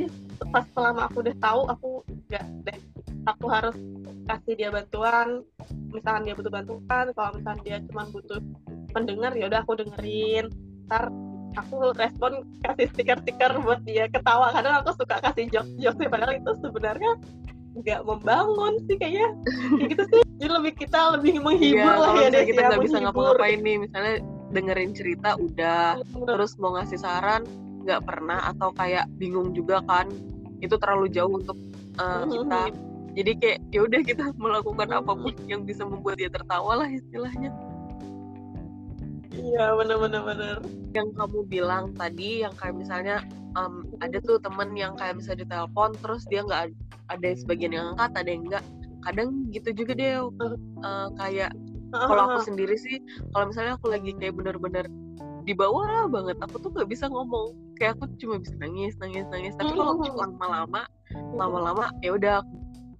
pas 0.54 0.66
selama 0.72 1.10
aku 1.10 1.18
udah 1.26 1.36
tahu 1.42 1.62
aku 1.68 1.90
nggak 2.30 2.46
deh. 2.64 2.80
Aku 3.28 3.46
harus 3.50 3.76
kasih 4.24 4.54
dia 4.56 4.70
bantuan. 4.70 5.42
Misalkan 5.90 6.24
dia 6.24 6.38
butuh 6.38 6.54
bantuan 6.54 7.06
kalau 7.12 7.30
misalkan 7.34 7.60
dia 7.66 7.78
cuma 7.90 8.06
butuh 8.08 8.38
pendengar 8.94 9.34
ya 9.34 9.50
udah 9.50 9.66
aku 9.66 9.74
dengerin. 9.76 10.48
Ntar 10.86 11.10
aku 11.60 11.92
respon 11.96 12.32
kasih 12.64 12.88
stiker-stiker 12.92 13.52
buat 13.62 13.80
dia 13.84 14.08
ketawa. 14.08 14.52
Kadang 14.52 14.82
aku 14.84 14.96
suka 14.96 15.20
kasih 15.20 15.52
jokes-jokes 15.52 16.08
padahal 16.08 16.34
itu 16.36 16.52
sebenarnya 16.64 17.12
nggak 17.80 18.02
membangun 18.04 18.74
sih 18.90 18.96
kayaknya. 18.98 19.30
Kayak 19.78 19.88
gitu 19.94 20.04
sih. 20.10 20.22
Jadi 20.40 20.50
lebih 20.52 20.74
kita 20.80 21.00
lebih 21.20 21.34
menghibur 21.44 21.84
Iya, 21.86 22.02
lah 22.02 22.12
ya 22.18 22.28
Des, 22.32 22.46
kita 22.48 22.62
ya, 22.62 22.68
nggak 22.74 22.82
bisa 22.84 22.98
ngapa-ngapain 23.04 23.60
nih 23.62 23.76
misalnya 23.80 24.16
dengerin 24.50 24.92
cerita 24.96 25.30
udah. 25.38 26.00
Terus 26.02 26.52
mau 26.58 26.72
ngasih 26.76 27.00
saran 27.00 27.44
nggak 27.86 28.02
pernah 28.04 28.40
atau 28.52 28.70
kayak 28.76 29.08
bingung 29.16 29.56
juga 29.56 29.80
kan 29.88 30.10
itu 30.60 30.76
terlalu 30.76 31.08
jauh 31.12 31.32
untuk 31.32 31.56
uh, 31.98 32.24
Mhm. 32.28 32.32
kita. 32.36 32.62
Jadi 33.10 33.32
kayak 33.42 33.60
ya 33.74 33.80
udah 33.88 34.02
kita 34.04 34.26
melakukan 34.44 34.90
apa 34.92 35.12
pun 35.16 35.34
yang 35.48 35.64
bisa 35.64 35.84
membuat 35.84 36.20
dia 36.20 36.30
tertawa 36.32 36.84
lah 36.84 36.90
istilahnya 36.90 37.52
iya 39.40 39.66
bener-bener 39.74 40.22
bener 40.24 40.58
yang 40.92 41.10
kamu 41.16 41.40
bilang 41.48 41.86
tadi 41.96 42.44
yang 42.44 42.54
kayak 42.60 42.76
misalnya 42.76 43.24
um, 43.56 43.86
ada 44.04 44.20
tuh 44.20 44.38
temen 44.42 44.74
yang 44.76 44.94
kayak 45.00 45.18
bisa 45.18 45.34
ditelepon 45.38 45.96
terus 46.04 46.26
dia 46.28 46.44
nggak 46.44 46.70
ad- 46.70 46.80
ada 47.10 47.30
sebagian 47.34 47.74
yang 47.74 47.86
angkat 47.96 48.12
ada 48.20 48.30
yang 48.30 48.44
enggak 48.46 48.64
kadang 49.00 49.30
gitu 49.56 49.70
juga 49.72 49.92
deh 49.96 50.14
uh, 50.20 51.08
kayak 51.16 51.52
kalau 51.90 52.30
aku 52.30 52.40
sendiri 52.46 52.76
sih 52.78 53.02
kalau 53.34 53.50
misalnya 53.50 53.74
aku 53.80 53.90
lagi 53.90 54.14
kayak 54.20 54.36
bener-bener 54.38 54.86
di 55.48 55.58
bawah 55.58 56.06
banget 56.06 56.38
aku 56.46 56.62
tuh 56.62 56.70
nggak 56.78 56.90
bisa 56.94 57.10
ngomong. 57.10 57.58
Kayak 57.74 57.98
aku 57.98 58.06
cuma 58.22 58.38
bisa 58.38 58.54
nangis 58.62 58.94
nangis 59.02 59.26
nangis. 59.34 59.58
Tapi 59.58 59.74
kalau 59.74 59.98
Mhm. 59.98 60.14
lama-lama 60.14 60.86
lama-lama 61.34 61.86
ya 62.06 62.14
udah 62.14 62.46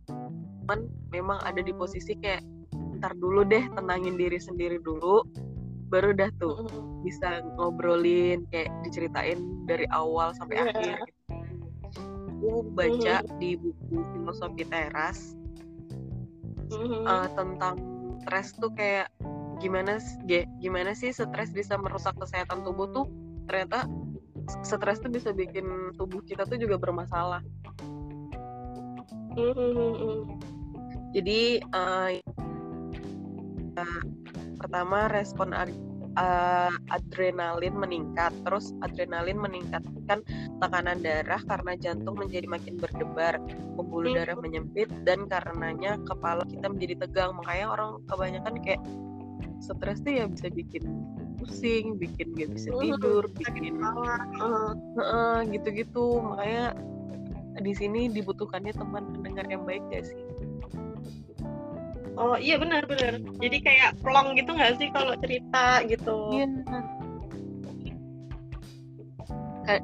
cuman 0.10 0.80
memang 1.14 1.38
ada 1.46 1.62
di 1.62 1.70
posisi 1.74 2.18
kayak 2.18 2.42
ntar 2.98 3.14
dulu 3.18 3.46
deh 3.46 3.70
tenangin 3.78 4.18
diri 4.18 4.42
sendiri 4.42 4.82
dulu 4.82 5.22
baru 5.90 6.14
dah 6.14 6.30
tuh 6.38 6.56
Mhm. 6.64 7.04
bisa 7.04 7.42
ngobrolin 7.58 8.46
kayak 8.54 8.70
diceritain 8.86 9.42
dari 9.66 9.90
awal 9.90 10.32
sampai 10.38 10.62
Iya. 10.62 10.66
akhir 10.70 10.98
gitu. 11.04 11.14
aku 12.40 12.64
baca 12.72 13.16
di 13.42 13.60
buku 13.60 13.96
filosofi 14.16 14.64
teras 14.64 15.36
Mhm. 16.72 17.04
uh, 17.04 17.28
tentang 17.36 17.76
stres 18.24 18.56
tuh 18.56 18.72
kayak 18.72 19.10
gimana 19.60 20.00
gimana 20.64 20.96
sih 20.96 21.12
stres 21.12 21.52
bisa 21.52 21.76
merusak 21.76 22.16
kesehatan 22.16 22.64
tubuh 22.64 22.88
tuh 22.96 23.06
ternyata 23.50 23.90
stres 24.64 25.04
tuh 25.04 25.12
bisa 25.12 25.36
bikin 25.36 25.66
tubuh 26.00 26.24
kita 26.24 26.48
tuh 26.48 26.56
juga 26.56 26.80
bermasalah 26.80 27.44
Mhm. 29.36 30.40
jadi 31.12 31.60
uh, 31.76 32.10
uh, 33.76 34.02
pertama 34.70 35.10
respon 35.10 35.50
ad- 35.58 35.74
uh, 36.14 36.70
adrenalin 36.94 37.74
meningkat 37.74 38.30
terus 38.46 38.70
adrenalin 38.86 39.42
meningkatkan 39.42 40.22
tekanan 40.62 41.02
darah 41.02 41.42
karena 41.42 41.74
jantung 41.82 42.14
menjadi 42.22 42.46
makin 42.46 42.78
berdebar 42.78 43.42
pembuluh 43.74 44.14
Hmm. 44.14 44.18
darah 44.22 44.38
menyempit 44.38 44.86
dan 45.10 45.26
karenanya 45.26 45.98
kepala 46.06 46.46
kita 46.46 46.70
menjadi 46.70 47.02
tegang 47.02 47.34
makanya 47.34 47.68
orang 47.74 47.92
kebanyakan 48.06 48.56
kayak 48.62 48.82
stres 49.58 50.06
tuh 50.06 50.14
ya 50.22 50.30
bisa 50.30 50.54
bikin 50.54 50.86
pusing 51.42 51.98
bikin 51.98 52.38
gak 52.38 52.54
bisa 52.54 52.70
tidur 52.78 53.26
bikin 53.34 53.74
Heeh. 53.82 54.70
Heeh, 55.02 55.38
gitu-gitu 55.58 56.22
makanya 56.22 56.78
di 57.58 57.74
sini 57.74 58.06
dibutuhkannya 58.14 58.72
teman 58.78 59.18
pendengar 59.18 59.50
yang 59.50 59.66
baik 59.66 59.82
gak 59.90 60.06
sih 60.06 60.29
Oh 62.20 62.36
iya 62.36 62.60
benar 62.60 62.84
benar. 62.84 63.16
Jadi 63.40 63.58
kayak 63.64 63.96
plong 64.04 64.36
gitu 64.36 64.52
nggak 64.52 64.76
sih 64.76 64.92
kalau 64.92 65.16
cerita 65.24 65.80
gitu. 65.88 66.18
Iya. 66.36 66.48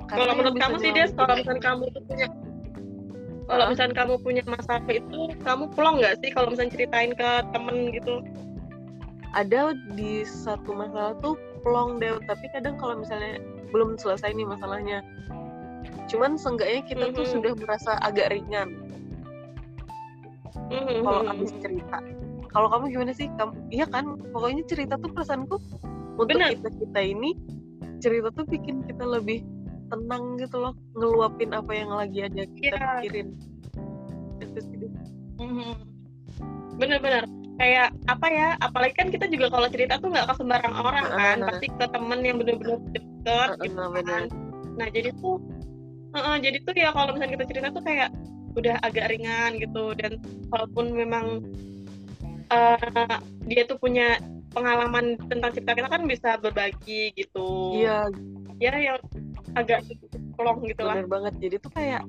Kalau 0.10 0.34
menurut 0.34 0.58
kamu 0.58 0.76
sih 0.82 0.90
nyelamatin- 0.92 1.14
kalau 1.16 1.34
misalnya 1.38 1.62
kamu 1.64 1.84
tuh 1.94 2.04
punya 2.04 2.28
kalau 3.46 3.66
misalnya 3.70 3.96
kamu 3.96 4.14
punya 4.20 4.44
masalah 4.50 4.82
itu 4.90 5.20
kamu 5.46 5.64
pulang 5.72 5.96
nggak 6.02 6.16
sih 6.18 6.30
kalau 6.34 6.48
misalnya 6.50 6.74
ceritain 6.74 7.14
ke 7.14 7.30
temen 7.54 7.78
gitu 7.94 8.16
ada 9.38 9.62
di 9.94 10.26
satu 10.26 10.74
masalah 10.74 11.14
tuh 11.22 11.38
plong 11.62 12.02
deh 12.02 12.18
tapi 12.26 12.50
kadang 12.50 12.74
kalau 12.82 12.98
misalnya 12.98 13.38
belum 13.70 14.02
selesai 14.02 14.34
nih 14.34 14.50
masalahnya 14.50 15.06
cuman 16.10 16.34
seenggaknya 16.42 16.82
kita 16.90 17.06
tuh 17.14 17.22
Mhm. 17.22 17.34
sudah 17.38 17.54
merasa 17.54 17.92
agak 18.02 18.34
ringan 18.34 18.74
Mhm, 20.66 21.06
kalau 21.06 21.22
mhm, 21.22 21.30
habis 21.30 21.52
cerita 21.62 21.98
kalau 22.56 22.72
kamu 22.72 22.86
gimana 22.96 23.12
sih 23.12 23.28
kamu 23.36 23.52
iya 23.70 23.84
kan 23.86 24.16
pokoknya 24.32 24.64
cerita 24.64 24.96
tuh 24.96 25.12
perasaanku 25.12 25.60
untuk 26.16 26.32
Bener. 26.32 26.56
kita 26.56 26.70
kita 26.72 27.02
ini 27.04 27.36
cerita 28.00 28.32
tuh 28.32 28.48
bikin 28.48 28.88
kita 28.88 29.04
lebih 29.04 29.44
tenang 29.92 30.40
gitu 30.40 30.64
loh 30.64 30.74
ngeluapin 30.96 31.52
apa 31.52 31.72
yang 31.76 31.92
lagi 31.92 32.24
ada 32.24 32.48
kita 32.56 32.80
Iya. 32.80 32.88
pikirin 33.04 33.28
itu 34.40 34.60
sih 34.64 34.76
deh. 34.80 34.92
Mhm. 35.44 35.76
bener-bener 36.76 37.24
kayak 37.56 37.88
apa 38.12 38.28
ya 38.28 38.48
apalagi 38.60 38.96
kan 39.00 39.08
kita 39.08 39.32
juga 39.32 39.48
kalau 39.48 39.68
cerita 39.72 39.96
tuh 39.96 40.12
nggak 40.12 40.28
ke 40.28 40.34
sembarang 40.36 40.76
orang 40.76 41.06
kan 41.08 41.38
Heeh. 41.40 41.48
pasti 41.48 41.68
ke 41.72 41.86
temen 41.88 42.20
yang 42.20 42.36
bener-bener 42.40 42.80
deket 42.92 43.50
Heeh, 43.56 43.68
gitu 43.68 43.80
kan 44.04 44.24
nah 44.76 44.88
jadi 44.92 45.10
tuh 45.20 45.40
heeh, 46.16 46.36
jadi 46.44 46.58
tuh 46.64 46.74
ya 46.76 46.90
kalau 46.92 47.16
misalnya 47.16 47.34
kita 47.40 47.46
cerita 47.48 47.68
tuh 47.72 47.84
kayak 47.84 48.10
udah 48.56 48.76
agak 48.84 49.12
ringan 49.12 49.56
gitu 49.60 49.92
dan 50.00 50.20
walaupun 50.52 50.86
memang 50.96 51.44
eh, 52.52 53.18
dia 53.46 53.64
tuh 53.66 53.78
punya 53.78 54.18
pengalaman 54.52 55.20
tentang 55.28 55.52
cerita 55.52 55.76
kita 55.76 55.88
kan 55.92 56.04
bisa 56.08 56.40
berbagi 56.40 57.12
gitu. 57.14 57.76
Iya. 57.76 58.08
Ya 58.64 58.72
yang 58.80 59.00
agak 59.56 59.84
plong 60.40 60.64
gitu 60.68 60.82
lah. 60.84 60.96
Bener 61.00 61.10
banget. 61.12 61.34
Jadi 61.44 61.56
tuh 61.60 61.72
kayak 61.76 62.04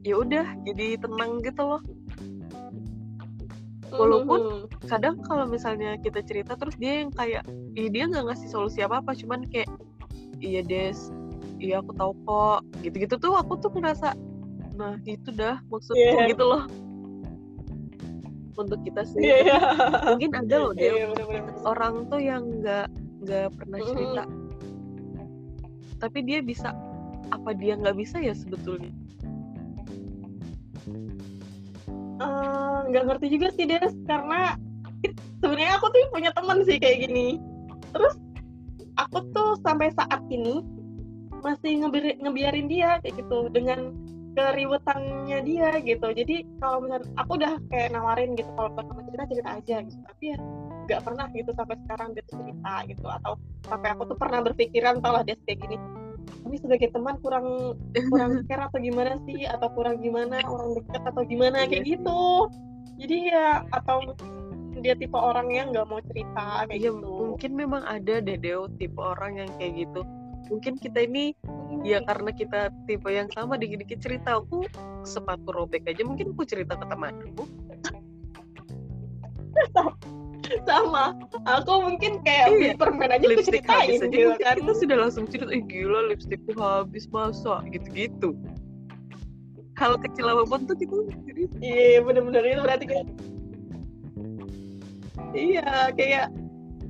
ya 0.00 0.14
udah 0.16 0.46
jadi 0.64 0.96
tenang 0.96 1.44
gitu 1.44 1.62
loh. 1.62 1.82
Walaupun- 3.90 4.70
Mhm. 4.70 4.86
kadang 4.86 5.18
kalau 5.26 5.50
misalnya 5.50 5.98
kita 5.98 6.22
cerita 6.22 6.54
terus 6.54 6.78
dia 6.78 7.02
yang 7.02 7.10
kayak 7.10 7.42
Ih, 7.74 7.90
dia 7.90 8.06
nggak 8.06 8.22
ngasih 8.30 8.48
solusi 8.48 8.80
apa 8.80 9.02
apa 9.02 9.12
cuman 9.18 9.44
kayak 9.50 9.66
iya 10.40 10.62
des. 10.62 11.10
Iya 11.60 11.82
aku 11.84 11.92
tahu 11.98 12.12
kok. 12.24 12.60
Gitu-gitu 12.80 13.14
tuh 13.18 13.34
aku 13.36 13.58
tuh 13.58 13.70
ngerasa 13.74 14.14
nah 14.80 14.96
itu 15.04 15.28
dah 15.36 15.60
maksudku 15.68 16.00
Iya. 16.00 16.32
gitu 16.32 16.40
loh 16.48 16.64
untuk 18.62 18.80
kita 18.84 19.02
sih. 19.08 19.20
Iya 19.20 19.36
iya. 19.44 19.58
Mungkin 20.16 20.32
ada 20.36 20.56
loh 20.60 20.72
Iya, 20.76 20.90
dia 20.92 21.06
bener-bener. 21.12 21.52
orang 21.64 21.94
tuh 22.08 22.20
yang 22.20 22.42
nggak 22.60 22.86
nggak 23.24 23.48
pernah 23.56 23.78
cerita. 23.84 24.22
Tapi 26.00 26.18
dia 26.24 26.40
bisa 26.40 26.72
apa 27.30 27.50
dia 27.52 27.76
nggak 27.76 27.96
bisa 27.96 28.16
ya 28.20 28.32
sebetulnya? 28.32 28.90
Eh, 32.20 32.78
nggak 32.92 33.04
ngerti 33.08 33.26
juga 33.32 33.48
sih 33.56 33.64
Des 33.64 33.92
karena 34.04 34.56
sebenarnya 35.40 35.80
aku 35.80 35.86
tuh 35.88 36.00
punya 36.12 36.30
teman 36.36 36.60
sih 36.68 36.76
kayak 36.76 37.08
gini. 37.08 37.40
Terus 37.96 38.14
aku 39.00 39.24
tuh 39.32 39.56
sampai 39.64 39.88
saat 39.96 40.20
ini 40.28 40.60
masih 41.40 41.88
ngebiarin 42.20 42.68
dia 42.68 43.00
kayak 43.00 43.24
gitu 43.24 43.48
dengan 43.48 43.96
keriwetannya 44.34 45.38
dia 45.42 45.70
gitu. 45.82 46.06
Jadi 46.10 46.46
kalau 46.62 46.84
misalnya 46.84 47.08
aku 47.18 47.30
udah 47.38 47.52
kayak 47.70 47.88
nawarin 47.94 48.34
gitu 48.38 48.50
kalau 48.54 48.70
teman 48.78 49.04
cerita 49.08 49.24
cerita 49.30 49.50
aja 49.58 49.76
gitu. 49.84 49.98
Tapi 50.06 50.24
ya 50.24 50.38
nggak 50.90 51.02
pernah 51.06 51.26
gitu 51.34 51.50
sampai 51.54 51.76
sekarang 51.86 52.08
dia 52.14 52.24
cerita 52.30 52.72
gitu. 52.86 53.06
Atau 53.06 53.32
sampai 53.66 53.88
aku 53.94 54.02
tuh 54.10 54.18
pernah 54.18 54.40
berpikiran 54.42 54.96
kalau 55.02 55.20
dia 55.26 55.36
kayak 55.46 55.58
gini. 55.66 55.76
Ini 56.40 56.56
sebagai 56.56 56.88
teman 56.90 57.20
kurang 57.20 57.76
kurang 58.10 58.32
care 58.48 58.64
atau 58.64 58.78
gimana 58.80 59.18
sih? 59.28 59.44
Atau 59.44 59.68
kurang 59.76 60.00
gimana? 60.00 60.40
Orang 60.46 60.78
dekat 60.78 61.02
atau 61.04 61.22
gimana? 61.26 61.66
Iya 61.66 61.68
kayak 61.68 61.84
gitu. 61.86 62.22
Jadi 63.00 63.16
ya 63.32 63.64
atau 63.72 63.98
dia 64.80 64.94
tipe 64.96 65.18
orang 65.18 65.50
yang 65.50 65.74
nggak 65.74 65.86
mau 65.90 66.00
cerita 66.06 66.64
kayak 66.64 66.78
Iya 66.78 66.90
gitu. 66.94 67.10
mungkin 67.10 67.50
memang 67.58 67.82
ada 67.84 68.22
deh 68.22 68.38
Deo 68.38 68.70
tipe 68.78 68.96
orang 68.96 69.42
yang 69.42 69.50
kayak 69.58 69.84
gitu. 69.86 70.00
Mungkin 70.50 70.78
kita 70.78 71.06
ini 71.06 71.34
ya 71.82 71.98
karena 72.02 72.30
kita 72.30 72.60
tipe 72.84 73.08
yang 73.08 73.28
sama 73.30 73.56
dikit-dikit 73.56 73.98
cerita. 73.98 74.38
Aku 74.38 74.64
sepatu 75.02 75.50
robek 75.50 75.86
aja 75.86 76.02
mungkin 76.02 76.32
aku 76.32 76.44
cerita 76.44 76.74
ke 76.74 76.84
temanku. 76.84 77.44
Sama. 80.66 81.14
Aku 81.46 81.72
mungkin 81.86 82.20
kayak 82.22 82.46
Iya. 82.50 82.72
permen 82.74 83.06
aja 83.06 83.22
aku 83.22 83.38
lipstick 83.38 83.62
habis 83.64 84.02
aja. 84.02 84.10
gitu 84.10 84.34
kan. 84.36 84.54
kita 84.58 84.72
sudah 84.74 84.96
langsung 84.98 85.24
cerita 85.26 85.50
eh 85.54 85.62
gila 85.62 86.10
lipstikku 86.10 86.52
habis 86.58 87.06
masa? 87.08 87.62
Gitu-gitu. 87.70 88.34
Hal 89.78 89.96
kecil 89.96 90.26
apa 90.26 90.44
pun 90.44 90.66
tuh 90.66 90.74
kita 90.74 90.94
cerita. 91.24 91.54
Iya 91.62 92.02
bener-bener 92.02 92.42
itu 92.44 92.60
berarti 92.60 92.84
kayak 92.84 93.06
iya 95.30 95.64
kayak 95.94 96.26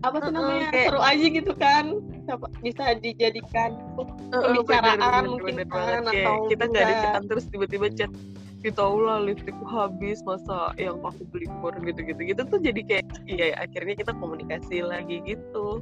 apa 0.00 0.16
sih 0.16 0.24
Heeh, 0.24 0.34
namanya 0.34 0.68
kayak- 0.72 0.88
seru 0.88 1.00
aja 1.04 1.26
gitu 1.28 1.52
kan 1.54 1.84
Siapa- 2.30 2.50
bisa 2.62 2.84
dijadikan 2.94 3.70
Pembicaraan 4.30 4.94
bener, 4.94 5.22
mungkin 5.26 5.54
bener 5.58 5.66
kan, 5.66 6.06
banget. 6.06 6.22
Atau 6.22 6.34
kita 6.46 6.62
nggak 6.70 6.84
ada 6.86 6.94
bisa- 6.94 7.26
terus 7.26 7.44
tiba-tiba 7.50 7.86
chat 7.90 8.10
ya 8.60 8.70
tau 8.70 9.00
lah 9.00 9.18
lipstikku 9.18 9.64
habis 9.64 10.20
masa 10.22 10.70
yang 10.76 11.00
aku 11.00 11.24
beli 11.32 11.48
kemarin 11.48 11.80
gitu-gitu 11.80 12.20
gitu 12.28 12.42
tuh 12.44 12.60
jadi 12.60 12.80
kayak 12.84 13.04
iya 13.24 13.56
akhirnya 13.56 13.96
kita 13.96 14.12
komunikasi 14.14 14.84
lagi 14.84 15.24
gitu 15.24 15.80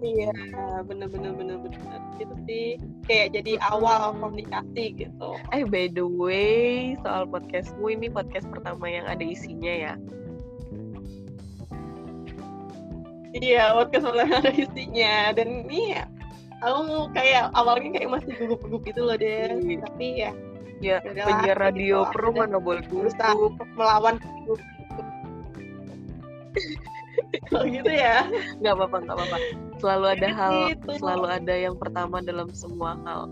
Iya, 0.00 0.32
bener-bener 0.88 1.36
bener-bener 1.36 1.76
gitu 2.16 2.32
sih. 2.48 2.80
Kayak 3.04 3.36
jadi 3.36 3.60
awal 3.68 4.16
komunikasi 4.16 4.96
gitu. 4.96 5.36
eh 5.52 5.60
by 5.68 5.92
the 5.92 6.00
way 6.00 6.96
soal 7.04 7.28
podcastmu 7.28 7.84
ini 7.92 8.08
podcast 8.08 8.48
pertama 8.48 8.88
yang 8.88 9.04
ada 9.04 9.20
isinya 9.20 9.68
ya 9.68 9.92
Iya, 13.30 13.78
podcast 13.78 14.04
pertama 14.10 14.34
ada 14.42 14.50
isinya 14.50 15.14
dan 15.30 15.48
ini 15.64 15.94
ya, 15.94 16.04
aku 16.60 17.06
kayak 17.14 17.54
awalnya 17.54 17.88
kayak 17.94 18.10
masih 18.10 18.32
gugup-gugup 18.36 18.82
gitu 18.84 19.00
loh 19.06 19.14
deh. 19.14 19.54
Iya. 19.54 19.78
Tapi 19.86 20.06
ya 20.18 20.30
ya 20.80 20.96
penyiar 21.04 21.54
gitu. 21.54 21.62
radio 21.62 21.96
pro 22.08 22.32
Akhirnya 22.32 22.40
mana 22.42 22.58
boleh 22.58 22.82
gugup 22.88 23.54
melawan 23.76 24.16
gugup. 24.18 24.60
Kalau 27.46 27.66
gitu 27.66 27.92
ya. 27.92 28.26
nggak 28.58 28.74
apa-apa 28.74 28.96
nggak 29.04 29.16
apa-apa 29.16 29.38
selalu 29.78 30.06
ada 30.10 30.26
Gitu. 30.26 30.36
hal 30.36 30.54
selalu 30.98 31.26
ada 31.30 31.54
yang 31.54 31.76
pertama 31.78 32.16
dalam 32.20 32.48
semua 32.50 32.98
hal 33.06 33.30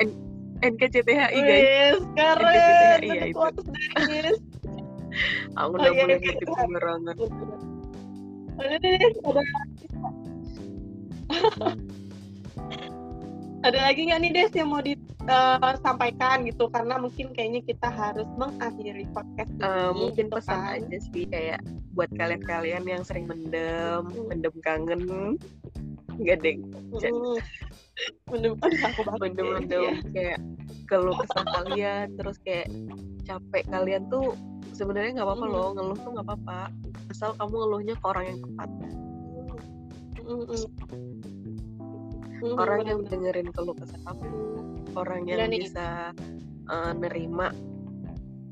N- 0.00 0.18
NKCTHI 0.60 1.38
guys 1.38 1.62
Wis, 1.62 2.02
keren. 2.16 2.42
NKCTHI, 2.42 3.06
iya, 3.06 3.22
Aku 3.30 3.40
itu. 3.46 4.51
Aku 5.56 5.70
Oh, 5.72 5.76
udah 5.78 5.90
iya, 5.92 6.02
mulai 6.04 6.16
iya, 6.16 6.18
ngintip 6.22 6.48
itu. 6.48 6.54
sembarangan 6.58 7.14
Ada 8.52 9.40
ada 13.62 13.78
lagi 13.86 14.10
nggak 14.10 14.20
nih 14.26 14.30
Des 14.34 14.52
yang 14.58 14.74
mau 14.74 14.82
disampaikan 14.82 16.42
gitu 16.42 16.66
karena 16.66 16.98
mungkin 16.98 17.30
kayaknya 17.30 17.62
kita 17.62 17.88
harus 17.94 18.26
mengakhiri 18.34 19.06
podcast 19.14 19.50
ini 19.54 19.62
Eh, 19.62 19.90
mungkin 19.94 20.26
gitu 20.26 20.34
pesan 20.34 20.58
kan. 20.58 20.74
aja 20.82 20.98
sih 21.14 21.24
kayak 21.30 21.60
buat 21.94 22.10
kalian-kalian 22.18 22.84
yang 22.90 23.02
sering 23.06 23.30
mendem, 23.30 24.02
mendem 24.26 24.54
kangen, 24.66 25.36
nggak 26.18 26.36
deh, 26.42 26.56
Jan. 26.98 27.14
Mm. 27.14 27.38
Mendem, 28.34 28.52
mendem 29.20 29.46
ya. 29.46 29.52
mendem 29.60 29.84
kayak 30.10 30.38
keluh 30.90 31.14
kesah 31.22 31.44
kalian, 31.46 32.06
terus 32.18 32.36
kayak 32.42 32.66
capek 33.22 33.62
kalian 33.70 34.02
tuh 34.10 34.34
sebenarnya 34.72 35.20
nggak 35.20 35.28
apa-apa 35.28 35.46
Mhm. 35.46 35.52
loh, 35.52 35.68
ngeluh 35.72 35.96
tuh 35.96 36.10
nggak 36.12 36.26
apa-apa, 36.26 36.58
asal 37.08 37.30
kamu 37.36 37.54
ngeluhnya 37.54 37.94
ke 37.94 38.04
orang 38.04 38.24
yang 38.26 38.38
tepat, 38.40 38.68
Mm, 40.22 40.42
mm. 40.46 40.66
Mm, 42.42 42.54
orang 42.56 42.80
yang 42.82 43.00
bener-bener. 43.00 43.32
dengerin 43.32 43.48
keluh 43.52 43.74
kesah 43.74 44.00
kamu, 44.02 44.28
orang 44.94 45.20
yang 45.26 45.46
nih. 45.46 45.60
bisa 45.62 46.10
eh, 46.64 46.92
nerima 46.94 47.50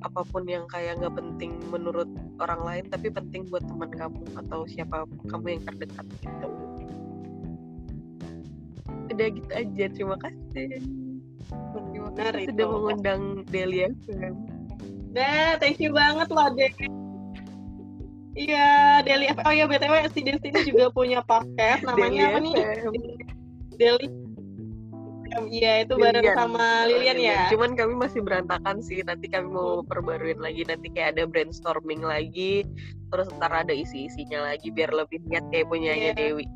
apa 0.01 0.25
pun 0.25 0.49
yang 0.49 0.65
kayak 0.67 0.97
nggak 0.97 1.13
penting 1.13 1.61
menurut 1.69 2.09
orang 2.41 2.61
lain 2.65 2.85
tapi 2.89 3.13
penting 3.13 3.45
buat 3.47 3.61
teman 3.63 3.93
kamu 3.93 4.25
atau 4.35 4.65
siapa 4.65 5.05
kamu 5.29 5.47
yang 5.55 5.63
terdekat 5.63 6.07
gitu 6.19 6.49
udah 9.11 9.29
gitu 9.29 9.51
aja 9.53 9.85
terima 9.93 10.17
kasih 10.17 10.81
terima 11.93 12.11
kasih 12.17 12.49
sudah 12.49 12.67
mengundang 12.67 13.23
Delia 13.45 13.93
FM 14.09 14.35
Nah, 15.11 15.59
thank 15.59 15.79
you 15.79 15.91
banget 15.91 16.31
loh, 16.31 16.49
Dek. 16.55 16.75
Iya, 18.33 18.69
Deli 19.03 19.27
FM. 19.27 19.43
Oh 19.43 19.51
iya, 19.51 19.65
BTW 19.67 20.07
si 20.15 20.23
Des 20.23 20.39
ini 20.41 20.61
juga 20.65 20.87
punya 20.89 21.19
podcast 21.21 21.83
namanya 21.83 22.31
apa 22.31 22.39
nih? 22.41 22.55
Deli 23.75 24.07
Iya, 25.47 25.87
itu 25.87 25.95
bareng 25.95 26.27
Lilian. 26.27 26.35
sama 26.35 26.67
Lilian 26.91 27.15
ya. 27.15 27.47
cuman 27.55 27.79
kami 27.79 27.95
masih 27.95 28.19
berantakan 28.19 28.83
sih 28.83 28.99
nanti 29.07 29.31
kami 29.31 29.47
mau 29.47 29.79
perbaruin 29.87 30.43
lagi 30.43 30.67
nanti 30.67 30.91
kayak 30.91 31.15
ada 31.15 31.23
brainstorming 31.23 32.03
lagi 32.03 32.67
terus 33.15 33.31
ntar 33.39 33.55
ada 33.55 33.71
isi-isinya 33.71 34.51
lagi 34.51 34.75
biar 34.75 34.91
lebih 34.91 35.23
niat 35.31 35.47
kayak 35.55 35.71
punyanya 35.71 36.19
Iya. 36.19 36.35
Dewi 36.35 36.47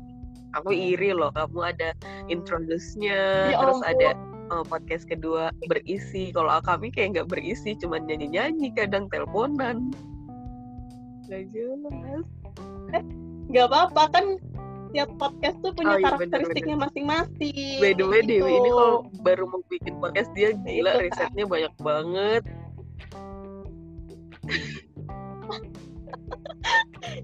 aku 0.59 0.75
iri 0.75 1.15
loh 1.15 1.31
kamu 1.31 1.59
ada 1.71 1.95
introduce-nya 2.27 3.15
Ya 3.47 3.63
terus 3.63 3.79
ampun. 3.79 3.91
ada 3.95 4.07
uh, 4.51 4.65
podcast 4.65 5.05
kedua 5.09 5.49
berisi. 5.69 6.29
Kalau 6.33 6.61
kami 6.61 6.91
kayak 6.93 7.17
nggak 7.17 7.29
berisi 7.31 7.77
cuman 7.79 8.05
nyanyi 8.05 8.27
nyanyi 8.33 8.67
kadang 8.73 9.09
teleponan. 9.09 9.93
Nggak 11.25 11.43
jelas. 11.53 12.25
Eh 12.93 13.03
nggak 13.49 13.65
apa-apa 13.69 14.03
kan 14.13 14.25
tiap 14.95 15.11
podcast 15.19 15.59
tuh 15.59 15.75
punya 15.75 15.95
Oh, 15.95 15.99
iya, 15.99 16.07
karakteristiknya 16.07 16.77
masing-masing. 16.79 17.83
By 17.83 17.91
the 17.99 18.05
way 18.07 18.23
gitu. 18.23 18.47
Dewi 18.47 18.51
ini 18.63 18.69
kalau 18.71 19.03
baru 19.27 19.43
mau 19.51 19.59
bikin 19.67 19.99
podcast 19.99 20.31
dia 20.31 20.55
gila 20.55 20.95
Itu, 20.95 20.95
Kak. 20.95 21.03
risetnya 21.03 21.45
banyak 21.45 21.73
banget. 21.83 22.43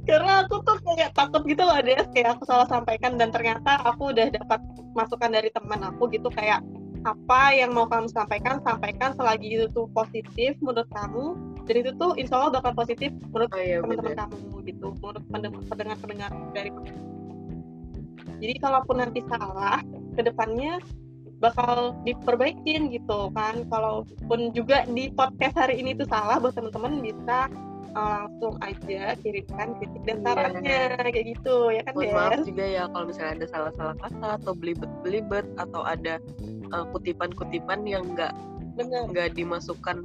Karena 0.08 0.46
aku 0.46 0.62
tuh 0.62 0.78
kayak 0.84 1.16
takut 1.16 1.42
gitu 1.48 1.64
loh 1.64 1.80
Des. 1.80 2.06
Kayak 2.12 2.38
aku 2.38 2.44
salah 2.46 2.68
sampaikan 2.68 3.16
dan 3.16 3.32
ternyata 3.32 3.80
aku 3.88 4.12
udah 4.12 4.28
dapat 4.30 4.60
masukan 4.92 5.32
dari 5.32 5.50
teman 5.56 5.80
aku 5.82 6.12
gitu 6.12 6.28
kayak 6.28 6.60
apa 7.02 7.42
yang 7.58 7.74
mau 7.74 7.90
kamu 7.90 8.10
sampaikan 8.14 8.62
sampaikan 8.62 9.18
selagi 9.18 9.58
itu 9.58 9.66
tuh 9.74 9.90
positif 9.92 10.58
menurut 10.62 10.90
kamu. 10.94 11.38
Dan 11.66 11.76
itu 11.86 11.92
tuh 11.98 12.18
insya 12.18 12.42
Allah 12.42 12.62
bakal 12.62 12.74
positif 12.74 13.14
menurut 13.30 13.50
oh 13.54 13.62
iya 13.62 13.80
teman-teman 13.82 14.16
kamu 14.18 14.66
gitu 14.66 14.88
menurut 14.98 15.24
pendengar 15.30 15.98
pendengar 16.02 16.32
dari 16.52 16.70
jadi 18.42 18.58
kalaupun 18.58 18.98
nanti 18.98 19.22
salah 19.30 19.86
ke 20.18 20.22
depannya 20.26 20.82
bakal 21.38 21.98
diperbaikin 22.06 22.90
gitu 22.90 23.30
kan. 23.34 23.66
Kalaupun 23.70 24.54
juga 24.54 24.86
di 24.90 25.14
podcast 25.14 25.58
hari 25.58 25.82
ini 25.82 25.94
tuh 25.94 26.10
salah 26.10 26.42
buat 26.42 26.58
teman-teman 26.58 27.02
bisa 27.06 27.50
uh, 27.96 28.28
langsung 28.28 28.56
aja 28.64 29.16
kirimkan 29.20 29.68
kritik 29.80 30.02
dan 30.08 30.18
Iya. 30.22 30.26
sarannya 30.26 30.82
kayak 31.12 31.26
gitu 31.38 31.56
ya 31.72 31.82
kan 31.86 31.94
mohon 31.96 32.12
maaf 32.16 32.32
Des? 32.40 32.46
juga 32.48 32.66
ya 32.66 32.84
kalau 32.92 33.06
misalnya 33.08 33.34
ada 33.40 33.48
salah-salah 33.52 33.96
kata 34.00 34.28
atau 34.42 34.52
belibet-belibet 34.56 35.46
atau 35.60 35.82
ada 35.84 36.14
uh, 36.72 36.86
kutipan-kutipan 36.96 37.84
yang 37.88 38.04
nggak 38.16 38.34
bener 38.80 39.04
nggak 39.12 39.30
dimasukkan 39.36 40.00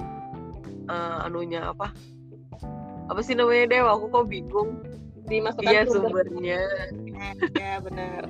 uh, 0.91 1.25
anunya 1.27 1.71
apa? 1.71 1.91
Apa 3.07 3.23
sih 3.23 3.39
namanya 3.39 3.71
Dewa 3.71 3.95
aku 3.95 4.11
kok 4.11 4.27
bingung. 4.27 4.83
Dimasukkan 5.27 5.71
iya 5.71 5.83
sumber. 5.87 6.27
sumbernya. 6.27 6.61
Ya 7.55 7.79
benar. 7.79 8.23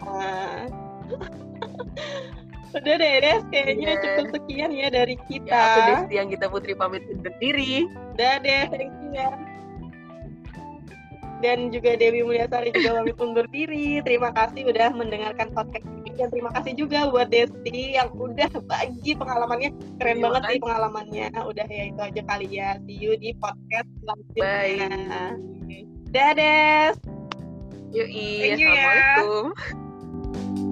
Ah. 0.00 0.64
udah 2.72 2.94
deh 2.96 3.14
Des 3.18 3.42
kayaknya 3.48 3.88
Iya. 3.90 4.00
cukup 4.00 4.26
sekian 4.32 4.70
ya 4.70 4.88
dari 4.88 5.16
kita 5.26 5.50
ya 5.50 5.62
aku 5.66 5.80
Desti 5.88 6.14
yang 6.16 6.28
kita 6.28 6.46
Putri 6.46 6.72
pamit 6.72 7.02
undur 7.06 7.34
diri 7.36 7.86
Udah 8.14 8.34
deh, 8.38 8.62
thank 8.68 8.92
you 9.00 9.10
ya. 9.12 9.30
Dan 11.40 11.72
juga 11.72 11.96
Dewi 11.96 12.20
Mulyasari 12.20 12.68
juga 12.68 13.00
pamit 13.00 13.16
undur 13.16 13.48
diri. 13.48 14.04
Terima 14.04 14.28
kasih 14.28 14.68
udah 14.68 14.92
mendengarkan 14.92 15.48
podcast 15.50 15.88
ini 15.88 16.12
dan 16.12 16.28
terima 16.28 16.52
kasih 16.52 16.76
juga 16.76 17.08
buat 17.08 17.32
Desti 17.32 17.96
yang 17.96 18.12
udah 18.12 18.52
bagi 18.68 19.16
pengalamannya. 19.16 19.72
Keren 19.96 20.20
Terima 20.20 20.24
banget 20.28 20.40
sih 20.42 20.48
kasih. 20.52 20.60
pengalamannya. 20.60 21.26
Udah 21.40 21.64
ya 21.64 21.82
itu 21.88 22.00
aja 22.04 22.22
kali 22.28 22.48
ya. 22.52 22.76
See 22.84 23.00
you 23.00 23.16
di 23.16 23.32
podcast 23.34 23.88
selanjutnya. 24.04 24.36
bye 24.36 24.76
Dadah. 26.12 26.92
Yoi, 27.88 28.28
Thank 28.38 28.60
you 28.60 28.68
ya. 28.68 28.84
assalamualaikum 28.84 30.69